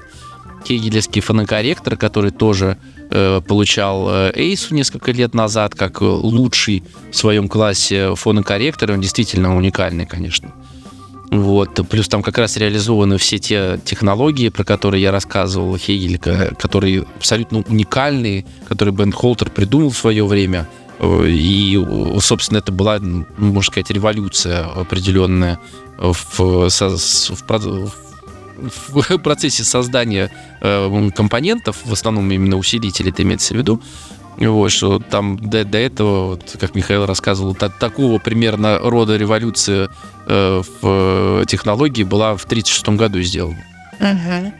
кегелевский 0.64 1.20
фонокорректор, 1.20 1.96
который 1.96 2.30
тоже 2.30 2.76
э, 3.10 3.40
получал 3.46 4.08
Эйсу 4.34 4.74
несколько 4.74 5.12
лет 5.12 5.34
назад 5.34 5.74
как 5.74 6.00
лучший 6.00 6.82
в 7.12 7.16
своем 7.16 7.48
классе 7.48 8.14
фонокорректор. 8.16 8.90
Он 8.92 9.00
действительно 9.00 9.56
уникальный, 9.56 10.06
конечно. 10.06 10.52
Вот. 11.30 11.80
Плюс 11.88 12.08
там 12.08 12.22
как 12.22 12.38
раз 12.38 12.56
реализованы 12.56 13.18
все 13.18 13.38
те 13.38 13.80
технологии, 13.84 14.50
про 14.50 14.62
которые 14.64 15.02
я 15.02 15.10
рассказывал, 15.10 15.76
Хегель, 15.76 16.18
ко- 16.18 16.54
которые 16.58 17.04
абсолютно 17.16 17.58
уникальные, 17.68 18.44
которые 18.68 18.94
Бен 18.94 19.10
Холтер 19.12 19.50
придумал 19.50 19.90
в 19.90 19.96
свое 19.98 20.24
время. 20.24 20.68
Э, 21.00 21.26
И, 21.28 21.76
собственно, 22.20 22.58
это 22.58 22.70
была, 22.72 22.98
ну, 23.00 23.26
можно 23.36 23.72
сказать, 23.72 23.90
революция 23.90 24.64
определенная 24.66 25.58
в, 25.98 26.68
в 26.68 27.44
про- 27.46 27.88
в 28.70 29.18
процессе 29.18 29.64
создания 29.64 30.30
э, 30.60 31.10
компонентов, 31.14 31.78
в 31.84 31.92
основном 31.92 32.30
именно 32.30 32.56
усилители, 32.56 33.10
это 33.10 33.22
имеется 33.22 33.54
в 33.54 33.56
виду, 33.56 33.80
вот, 34.38 34.70
что 34.72 34.98
там 34.98 35.38
до, 35.38 35.64
до 35.64 35.78
этого, 35.78 36.26
вот, 36.26 36.56
как 36.60 36.74
Михаил 36.74 37.06
рассказывал, 37.06 37.54
та- 37.54 37.68
такого 37.68 38.18
примерно 38.18 38.78
рода 38.78 39.16
революция 39.16 39.88
э, 40.26 40.62
в 40.80 41.42
э, 41.42 41.44
технологии 41.46 42.02
была 42.02 42.36
в 42.36 42.44
1936 42.44 42.88
году 42.98 43.22
сделана. 43.22 43.62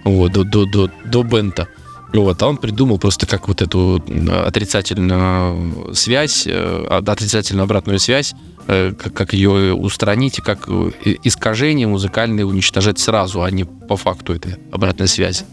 Вот, 0.04 0.32
до, 0.32 0.44
до, 0.44 0.64
до, 0.66 0.90
до 1.04 1.22
Бента. 1.24 1.66
Вот, 2.12 2.40
а 2.40 2.46
он 2.46 2.58
придумал 2.58 2.98
просто 2.98 3.26
как 3.26 3.48
вот 3.48 3.60
эту 3.62 4.00
э, 4.06 4.44
отрицательную 4.46 5.94
связь, 5.94 6.44
э, 6.46 6.86
отрицательную 6.88 7.64
обратную 7.64 7.98
связь, 7.98 8.34
как, 8.66 9.12
как 9.12 9.32
ее 9.32 9.74
устранить 9.74 10.38
и 10.38 10.42
как 10.42 10.64
э, 10.68 10.90
и- 11.04 11.20
искажения 11.24 11.86
музыкальные 11.86 12.46
уничтожать 12.46 12.98
сразу, 12.98 13.42
а 13.42 13.50
не 13.50 13.64
по 13.64 13.96
факту 13.96 14.34
этой 14.34 14.56
обратной 14.72 15.08
связи. 15.08 15.44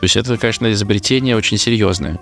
То 0.00 0.04
есть 0.04 0.16
это, 0.16 0.36
конечно, 0.36 0.70
изобретение 0.72 1.36
очень 1.36 1.58
серьезное. 1.58 2.18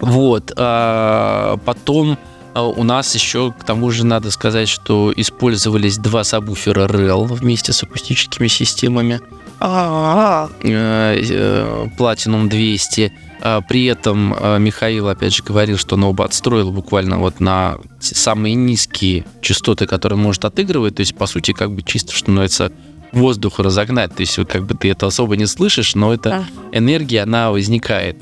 Вот. 0.00 0.52
а 0.56 1.56
потом 1.64 2.18
а, 2.54 2.64
у 2.64 2.82
нас 2.82 3.14
еще, 3.14 3.52
к 3.52 3.64
тому 3.64 3.90
же, 3.90 4.04
надо 4.04 4.30
сказать, 4.30 4.68
что 4.68 5.12
использовались 5.14 5.98
два 5.98 6.24
сабвуфера 6.24 6.88
REL 6.88 7.24
вместе 7.26 7.72
с 7.72 7.82
акустическими 7.82 8.48
системами. 8.48 9.20
Э, 9.60 10.48
э, 10.62 11.86
Platinum 11.98 12.48
200. 12.48 13.12
А, 13.40 13.60
При 13.60 13.86
этом 13.86 14.34
э, 14.34 14.58
Михаил, 14.58 15.08
опять 15.08 15.34
же, 15.34 15.42
говорил, 15.42 15.78
что 15.78 15.96
он 15.96 16.04
оба 16.04 16.24
отстроил 16.24 16.72
буквально 16.72 17.18
вот 17.18 17.40
на 17.40 17.78
самые 18.00 18.54
низкие 18.54 19.24
частоты, 19.40 19.86
которые 19.86 20.18
может 20.18 20.44
отыгрывать. 20.44 20.96
То 20.96 21.00
есть, 21.00 21.16
по 21.16 21.26
сути, 21.26 21.52
как 21.52 21.72
бы 21.72 21.82
чисто 21.82 22.16
становится 22.16 22.72
воздух 23.12 23.58
разогнать. 23.58 24.14
То 24.14 24.20
есть, 24.20 24.36
как 24.48 24.66
бы 24.66 24.74
ты 24.74 24.90
это 24.90 25.06
особо 25.06 25.36
не 25.36 25.46
слышишь, 25.46 25.94
но 25.94 26.12
эта 26.12 26.46
энергия, 26.72 27.22
она 27.22 27.50
возникает. 27.50 28.16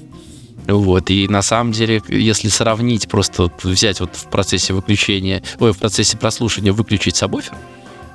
Вот, 0.66 1.11
и 1.11 1.29
на 1.29 1.42
самом 1.42 1.72
деле, 1.72 2.02
если 2.09 2.48
сравнить, 2.48 3.09
просто 3.09 3.44
вот 3.44 3.62
взять 3.62 4.00
вот 4.00 4.16
в 4.16 4.29
процессе 4.29 4.72
выключения, 4.72 5.42
ой, 5.61 5.72
в 5.72 5.79
процессе 5.79 6.16
прослушивания 6.16 6.72
выключить 6.72 7.14
сабвуфер, 7.14 7.55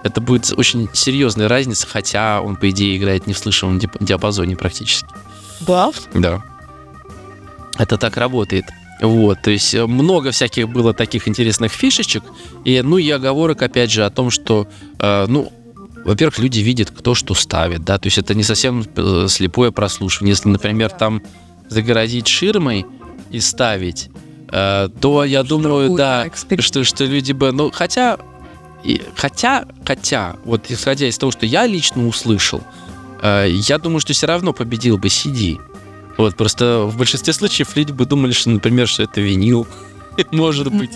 это 0.03 0.19
будет 0.19 0.51
очень 0.57 0.89
серьезная 0.93 1.47
разница, 1.47 1.87
хотя 1.87 2.41
он, 2.41 2.57
по 2.57 2.69
идее, 2.69 2.97
играет 2.97 3.25
не 3.25 3.33
в 3.33 3.37
слышимом 3.37 3.79
диапазоне 3.79 4.57
практически. 4.57 5.07
да? 5.61 6.09
Да. 6.13 6.43
Это 7.77 7.97
так 7.97 8.17
работает. 8.17 8.65
Вот, 9.01 9.41
то 9.41 9.49
есть 9.49 9.73
э, 9.73 9.85
много 9.87 10.29
всяких 10.31 10.69
было 10.69 10.93
таких 10.93 11.27
интересных 11.27 11.71
фишечек, 11.71 12.23
и, 12.65 12.81
ну, 12.83 12.97
и 12.99 13.09
оговорок, 13.09 13.63
опять 13.63 13.91
же, 13.91 14.05
о 14.05 14.11
том, 14.11 14.29
что, 14.29 14.67
э, 14.99 15.25
ну, 15.27 15.51
во-первых, 16.05 16.37
люди 16.37 16.59
видят, 16.59 16.91
кто 16.91 17.15
что 17.15 17.33
ставит, 17.33 17.83
да, 17.83 17.97
то 17.97 18.07
есть 18.07 18.19
это 18.19 18.35
не 18.35 18.43
совсем 18.43 18.85
э, 18.95 19.25
слепое 19.27 19.71
прослушивание. 19.71 20.33
Если, 20.33 20.49
например, 20.49 20.91
там 20.91 21.23
загородить 21.67 22.27
ширмой 22.27 22.85
и 23.31 23.39
ставить, 23.39 24.09
э, 24.51 24.89
то 24.99 25.23
я 25.23 25.41
думаю, 25.41 25.87
будет 25.87 25.97
да, 25.97 26.27
эксперимент. 26.27 26.63
что, 26.67 26.83
что 26.83 27.03
люди 27.05 27.31
бы, 27.31 27.51
ну, 27.51 27.71
хотя, 27.71 28.19
и- 28.83 29.01
хотя, 29.15 29.65
хотя, 29.83 30.35
вот 30.45 30.69
исходя 30.69 31.07
из 31.07 31.17
того, 31.17 31.31
что 31.31 31.47
я 31.47 31.65
лично 31.65 32.05
услышал, 32.07 32.61
э, 33.23 33.47
я 33.49 33.79
думаю, 33.79 33.99
что 33.99 34.13
все 34.13 34.27
равно 34.27 34.53
победил 34.53 34.99
бы 34.99 35.07
CD. 35.07 35.57
Вот, 36.21 36.35
просто 36.35 36.83
в 36.85 36.97
большинстве 36.97 37.33
случаев 37.33 37.75
люди 37.75 37.91
бы 37.91 38.05
думали, 38.05 38.31
что, 38.31 38.51
например, 38.51 38.87
что 38.87 39.01
это 39.01 39.19
винил, 39.21 39.67
может 40.31 40.71
быть. 40.71 40.91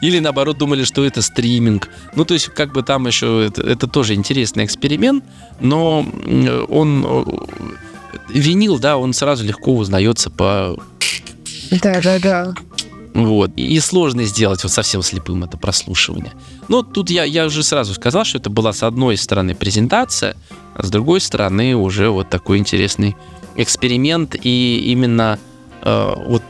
Или 0.00 0.20
наоборот 0.20 0.56
думали, 0.56 0.84
что 0.84 1.04
это 1.04 1.20
стриминг. 1.20 1.90
Ну, 2.16 2.24
то 2.24 2.32
есть, 2.32 2.46
как 2.46 2.72
бы 2.72 2.82
там 2.82 3.06
еще 3.06 3.44
это, 3.46 3.60
это 3.60 3.86
тоже 3.86 4.14
интересный 4.14 4.64
эксперимент, 4.64 5.22
но 5.60 6.00
м, 6.24 6.64
он 6.70 7.04
э, 7.06 7.24
винил, 8.30 8.78
да, 8.78 8.96
он 8.96 9.12
сразу 9.12 9.44
легко 9.44 9.76
узнается 9.76 10.30
по 10.30 10.78
Да, 11.70 12.00
да, 12.00 12.18
да. 12.18 12.54
вот. 13.12 13.50
И 13.56 13.78
сложно 13.80 14.24
сделать 14.24 14.62
вот 14.62 14.72
совсем 14.72 15.02
слепым 15.02 15.44
это 15.44 15.58
прослушивание. 15.58 16.32
Но 16.68 16.82
тут 16.82 17.10
я, 17.10 17.24
я 17.24 17.44
уже 17.44 17.62
сразу 17.62 17.92
сказал, 17.92 18.24
что 18.24 18.38
это 18.38 18.48
была 18.48 18.72
с 18.72 18.82
одной 18.82 19.18
стороны 19.18 19.54
презентация, 19.54 20.36
а 20.74 20.82
с 20.84 20.88
другой 20.90 21.20
стороны 21.20 21.76
уже 21.76 22.08
вот 22.08 22.30
такой 22.30 22.56
интересный 22.56 23.14
эксперимент. 23.62 24.36
И 24.42 24.78
именно 24.92 25.38
э, 25.82 26.12
вот 26.26 26.42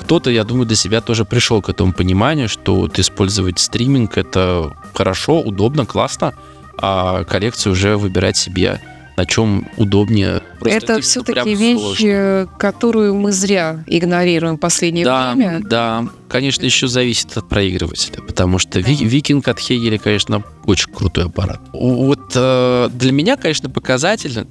кто-то, 0.00 0.30
я 0.30 0.44
думаю, 0.44 0.66
для 0.66 0.76
себя 0.76 1.00
тоже 1.00 1.24
пришел 1.24 1.62
к 1.62 1.68
этому 1.68 1.92
пониманию, 1.92 2.48
что 2.48 2.74
вот 2.76 2.98
использовать 2.98 3.58
стриминг 3.58 4.18
это 4.18 4.76
хорошо, 4.94 5.40
удобно, 5.40 5.86
классно, 5.86 6.34
а 6.76 7.24
коллекцию 7.24 7.72
уже 7.72 7.96
выбирать 7.96 8.36
себе 8.36 8.80
на 9.16 9.26
чем 9.26 9.68
удобнее. 9.76 10.42
Просто 10.58 10.76
это 10.76 11.00
все-таки 11.00 11.54
вещь, 11.54 11.78
сложно. 12.00 12.48
которую 12.58 13.14
мы 13.14 13.30
зря 13.30 13.84
игнорируем 13.86 14.56
в 14.56 14.58
последнее 14.58 15.04
Да, 15.04 15.34
время. 15.34 15.60
да, 15.64 16.08
конечно, 16.28 16.64
еще 16.64 16.88
зависит 16.88 17.36
от 17.36 17.48
проигрывателя, 17.48 18.20
потому 18.26 18.58
что 18.58 18.80
Ви- 18.80 19.04
Викинг 19.06 19.46
от 19.46 19.60
Хегеля, 19.60 19.98
конечно, 19.98 20.42
очень 20.66 20.92
крутой 20.92 21.26
аппарат. 21.26 21.60
Вот 21.72 22.32
э, 22.34 22.88
для 22.92 23.12
меня, 23.12 23.36
конечно, 23.36 23.70
показательно, 23.70 24.40
м, 24.40 24.48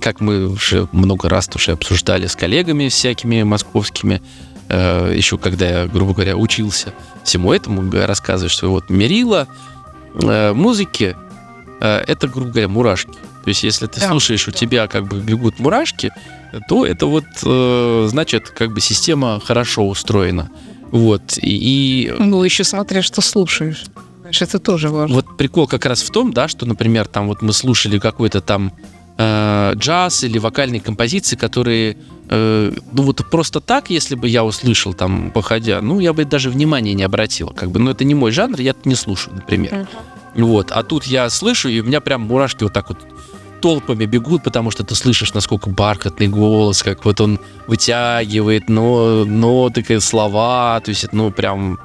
как 0.00 0.20
мы 0.20 0.48
уже 0.48 0.88
много 0.92 1.28
раз 1.28 1.48
тоже 1.48 1.72
обсуждали 1.72 2.26
с 2.26 2.36
коллегами 2.36 2.88
всякими 2.88 3.42
московскими, 3.42 4.22
э, 4.68 5.12
еще 5.16 5.36
когда 5.38 5.68
я, 5.68 5.86
грубо 5.86 6.14
говоря, 6.14 6.36
учился 6.36 6.94
всему 7.24 7.52
этому, 7.52 7.90
рассказывать, 8.06 8.52
что 8.52 8.70
вот 8.70 8.88
мерила 8.90 9.48
э, 10.14 10.52
музыки, 10.52 11.16
э, 11.80 12.04
это, 12.06 12.28
грубо 12.28 12.50
говоря, 12.50 12.68
мурашки. 12.68 13.12
То 13.12 13.48
есть, 13.48 13.62
если 13.62 13.86
ты 13.86 14.00
слушаешь, 14.00 14.48
у 14.48 14.52
тебя 14.52 14.86
как 14.86 15.06
бы 15.06 15.20
бегут 15.20 15.58
мурашки, 15.58 16.10
то 16.68 16.86
это 16.86 17.04
вот 17.04 17.24
значит, 18.08 18.48
как 18.48 18.72
бы 18.72 18.80
система 18.80 19.38
хорошо 19.44 19.86
устроена. 19.86 20.50
Вот. 20.90 21.36
И 21.42 22.14
Ну, 22.18 22.42
еще 22.42 22.64
смотря, 22.64 23.02
что 23.02 23.20
слушаешь. 23.20 23.84
Знаешь, 24.20 24.40
это 24.40 24.58
тоже 24.58 24.88
важно. 24.88 25.16
вот 25.16 25.36
прикол 25.36 25.66
как 25.66 25.84
раз 25.84 26.00
в 26.00 26.10
том, 26.10 26.32
да, 26.32 26.48
что, 26.48 26.64
например, 26.64 27.06
там 27.06 27.26
вот 27.26 27.42
мы 27.42 27.52
слушали 27.52 27.98
какой-то 27.98 28.40
там 28.40 28.72
э, 29.18 29.72
джаз 29.76 30.24
или 30.24 30.38
вокальные 30.38 30.80
композиции, 30.80 31.36
которые, 31.36 31.96
э, 32.28 32.72
ну 32.92 33.02
вот 33.02 33.24
просто 33.30 33.60
так, 33.60 33.90
если 33.90 34.14
бы 34.14 34.28
я 34.28 34.44
услышал 34.44 34.94
там, 34.94 35.30
походя, 35.30 35.80
ну 35.80 36.00
я 36.00 36.12
бы 36.12 36.24
даже 36.24 36.50
внимания 36.50 36.94
не 36.94 37.04
обратил, 37.04 37.48
как 37.48 37.70
бы, 37.70 37.80
ну 37.80 37.90
это 37.90 38.04
не 38.04 38.14
мой 38.14 38.32
жанр, 38.32 38.60
я 38.60 38.70
это 38.70 38.88
не 38.88 38.94
слушаю, 38.94 39.36
например. 39.36 39.86
Вот, 40.34 40.72
а 40.72 40.82
тут 40.82 41.04
я 41.04 41.30
слышу, 41.30 41.68
и 41.68 41.80
у 41.80 41.84
меня 41.84 42.00
прям 42.00 42.22
мурашки 42.22 42.64
вот 42.64 42.72
так 42.72 42.88
вот 42.88 42.98
толпами 43.60 44.04
бегут, 44.04 44.42
потому 44.42 44.70
что 44.70 44.84
ты 44.84 44.94
слышишь, 44.94 45.32
насколько 45.32 45.70
бархатный 45.70 46.28
голос, 46.28 46.82
как 46.82 47.04
вот 47.04 47.20
он 47.20 47.38
вытягивает 47.66 48.68
но, 48.68 49.24
ноты, 49.24 49.82
как 49.82 50.02
слова, 50.02 50.80
то 50.84 50.90
есть 50.90 51.12
ну, 51.12 51.30
прям 51.30 51.78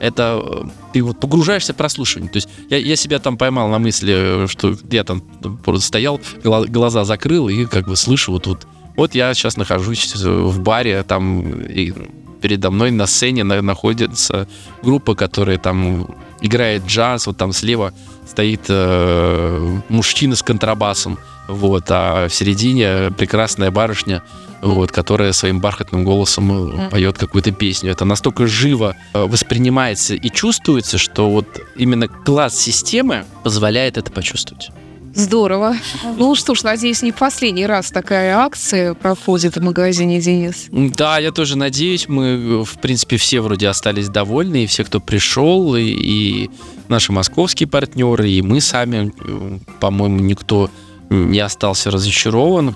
это 0.00 0.40
э, 0.42 0.64
ты 0.92 1.02
вот 1.02 1.20
погружаешься 1.20 1.72
в 1.72 1.76
прослушивание. 1.76 2.30
То 2.30 2.36
есть 2.38 2.48
я, 2.70 2.76
я 2.78 2.96
себя 2.96 3.18
там 3.18 3.36
поймал 3.36 3.68
на 3.68 3.78
мысли, 3.78 4.44
э, 4.44 4.46
что 4.48 4.74
я 4.90 5.04
там 5.04 5.20
просто 5.64 5.86
стоял, 5.86 6.20
гла- 6.42 6.66
глаза 6.66 7.04
закрыл 7.04 7.48
и 7.48 7.64
как 7.66 7.86
бы 7.88 7.96
слышу 7.96 8.32
вот 8.32 8.44
тут. 8.44 8.66
Вот 8.96 9.14
я 9.14 9.32
сейчас 9.34 9.56
нахожусь 9.56 10.14
в 10.16 10.60
баре, 10.60 11.02
там 11.04 11.60
и 11.62 11.92
передо 12.40 12.70
мной 12.70 12.90
на 12.90 13.06
сцене 13.06 13.44
на- 13.44 13.62
находится 13.62 14.48
группа, 14.82 15.14
которая 15.14 15.58
там 15.58 16.08
играет 16.40 16.84
джаз, 16.86 17.26
вот 17.26 17.36
там 17.36 17.52
слева 17.52 17.92
стоит 18.28 18.62
э, 18.68 19.78
мужчина 19.88 20.36
с 20.36 20.42
контрабасом, 20.42 21.18
вот, 21.48 21.84
а 21.88 22.28
в 22.28 22.34
середине 22.34 23.10
прекрасная 23.16 23.70
барышня, 23.70 24.22
вот, 24.60 24.92
которая 24.92 25.32
своим 25.32 25.60
бархатным 25.60 26.04
голосом 26.04 26.86
э, 26.86 26.90
поет 26.90 27.16
какую-то 27.16 27.52
песню. 27.52 27.90
Это 27.90 28.04
настолько 28.04 28.46
живо 28.46 28.96
э, 29.14 29.24
воспринимается 29.24 30.14
и 30.14 30.30
чувствуется, 30.30 30.98
что 30.98 31.30
вот 31.30 31.46
именно 31.76 32.08
класс 32.08 32.56
системы 32.56 33.24
позволяет 33.42 33.96
это 33.96 34.10
почувствовать. 34.10 34.70
Здорово. 35.14 35.76
Ну 36.16 36.34
что 36.34 36.54
ж, 36.54 36.62
надеюсь, 36.62 37.02
не 37.02 37.12
в 37.12 37.16
последний 37.16 37.66
раз 37.66 37.90
такая 37.90 38.36
акция 38.36 38.94
проходит 38.94 39.56
в 39.56 39.62
магазине 39.62 40.20
Денис. 40.20 40.66
Да, 40.70 41.18
я 41.18 41.32
тоже 41.32 41.56
надеюсь. 41.56 42.08
Мы, 42.08 42.62
в 42.64 42.78
принципе, 42.78 43.16
все 43.16 43.40
вроде 43.40 43.68
остались 43.68 44.08
довольны, 44.08 44.64
и 44.64 44.66
все, 44.66 44.84
кто 44.84 45.00
пришел, 45.00 45.74
и, 45.74 45.82
и 45.82 46.50
наши 46.88 47.10
московские 47.10 47.68
партнеры, 47.68 48.30
и 48.30 48.42
мы 48.42 48.60
сами, 48.60 49.12
э, 49.18 49.58
по-моему, 49.80 50.20
никто 50.20 50.70
не 51.10 51.40
остался 51.40 51.90
разочарован. 51.90 52.74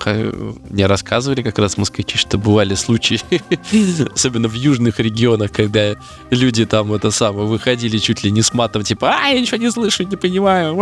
Мне 0.71 0.87
рассказывали 0.87 1.43
как 1.43 1.59
раз 1.59 1.77
москвичи, 1.77 2.17
что 2.17 2.39
бывали 2.39 2.75
случаи, 2.75 3.21
особенно 4.15 4.49
в 4.49 4.55
южных 4.55 5.01
регионах, 5.01 5.53
когда 5.53 5.95
люди 6.31 6.65
там 6.65 6.93
это 6.93 7.11
самое 7.11 7.47
выходили 7.47 7.99
чуть 7.99 8.25
ли 8.25 8.31
не 8.31 8.43
с 8.43 8.55
матом, 8.55 8.83
типа, 8.83 9.15
а, 9.15 9.29
я 9.29 9.41
ничего 9.41 9.59
не 9.59 9.71
слышу, 9.71 10.05
не 10.05 10.17
понимаю. 10.17 10.75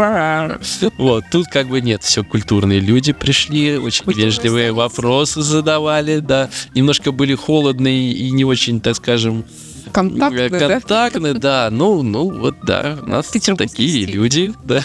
Вот, 0.97 1.25
тут 1.31 1.47
как 1.49 1.69
бы 1.69 1.81
нет, 1.81 2.03
все 2.03 2.23
культурные 2.23 2.81
люди 2.81 3.13
пришли, 3.13 3.77
очень 3.77 4.05
вежливые 4.07 4.73
вопросы 4.73 5.43
задавали, 5.43 6.19
да, 6.19 6.51
немножко 6.75 7.13
были 7.13 7.35
холодные 7.35 8.13
и 8.13 8.31
не 8.31 8.45
очень, 8.45 8.81
так 8.81 8.97
скажем, 8.97 9.45
Контактные, 9.93 10.51
Контактные, 10.51 11.35
да? 11.35 11.69
да. 11.69 11.71
Ну, 11.71 12.03
ну, 12.03 12.31
вот, 12.31 12.57
да, 12.63 12.99
у 13.03 13.07
нас 13.07 13.27
такие 13.29 14.07
люди, 14.07 14.53
да. 14.65 14.83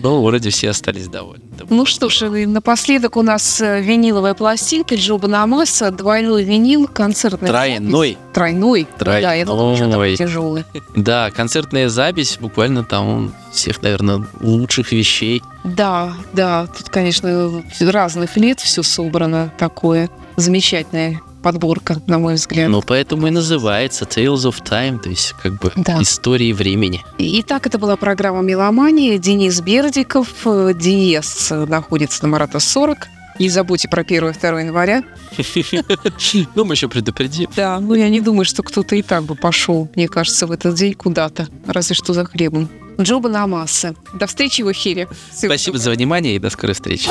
Но 0.00 0.22
вроде 0.22 0.50
все 0.50 0.70
остались 0.70 1.08
довольны. 1.08 1.44
Ну 1.68 1.86
что 1.86 2.08
ж, 2.08 2.22
напоследок 2.46 3.16
у 3.16 3.22
нас 3.22 3.60
э, 3.60 3.80
виниловая 3.80 4.34
пластинка 4.34 4.96
Джоба 4.96 5.28
Намаса, 5.28 5.90
двойной 5.90 6.44
винил, 6.44 6.88
концертный. 6.88 7.48
Тройной. 7.48 8.18
Тройной. 8.32 8.86
Тройной. 8.98 9.22
Да, 9.22 9.36
это 9.36 10.16
тяжелый. 10.16 10.64
Да, 10.96 11.30
концертная 11.30 11.88
запись 11.88 12.38
буквально 12.40 12.84
там 12.84 13.32
всех, 13.52 13.82
наверное, 13.82 14.26
лучших 14.40 14.92
вещей. 14.92 15.42
Да, 15.64 16.14
да, 16.32 16.66
тут, 16.66 16.88
конечно, 16.88 17.62
разных 17.80 18.36
лет 18.36 18.60
все 18.60 18.82
собрано 18.82 19.52
такое 19.58 20.10
замечательное 20.36 21.20
подборка, 21.42 22.00
на 22.06 22.18
мой 22.18 22.34
взгляд. 22.34 22.70
Ну, 22.70 22.82
поэтому 22.82 23.26
и 23.26 23.30
называется 23.30 24.04
Tales 24.04 24.48
of 24.48 24.62
Time, 24.62 24.98
то 24.98 25.10
есть 25.10 25.34
как 25.42 25.60
бы 25.60 25.72
да. 25.76 26.00
истории 26.00 26.52
времени. 26.52 27.04
Итак, 27.18 27.66
это 27.66 27.78
была 27.78 27.96
программа 27.96 28.40
«Меломания». 28.42 29.18
Денис 29.18 29.60
Бердиков. 29.60 30.28
Денис 30.44 31.50
находится 31.50 32.22
на 32.22 32.28
Марата 32.28 32.60
40. 32.60 33.08
Не 33.38 33.48
забудьте 33.48 33.88
про 33.88 34.02
1 34.02 34.28
и 34.28 34.32
2 34.32 34.60
января. 34.60 35.02
Ну, 36.54 36.64
мы 36.64 36.74
еще 36.74 36.88
предупредим. 36.88 37.48
Да, 37.56 37.80
ну 37.80 37.94
я 37.94 38.08
не 38.08 38.20
думаю, 38.20 38.44
что 38.44 38.62
кто-то 38.62 38.94
и 38.94 39.02
так 39.02 39.24
бы 39.24 39.34
пошел, 39.34 39.90
мне 39.96 40.08
кажется, 40.08 40.46
в 40.46 40.52
этот 40.52 40.74
день 40.74 40.94
куда-то, 40.94 41.48
разве 41.66 41.94
что 41.94 42.12
за 42.12 42.24
хлебом. 42.24 42.68
Джоба 43.00 43.28
Намаса. 43.28 43.94
До 44.14 44.26
встречи 44.26 44.62
в 44.62 44.70
эфире. 44.72 45.08
Спасибо 45.32 45.78
за 45.78 45.90
внимание 45.90 46.36
и 46.36 46.38
до 46.38 46.50
скорой 46.50 46.74
встречи. 46.74 47.08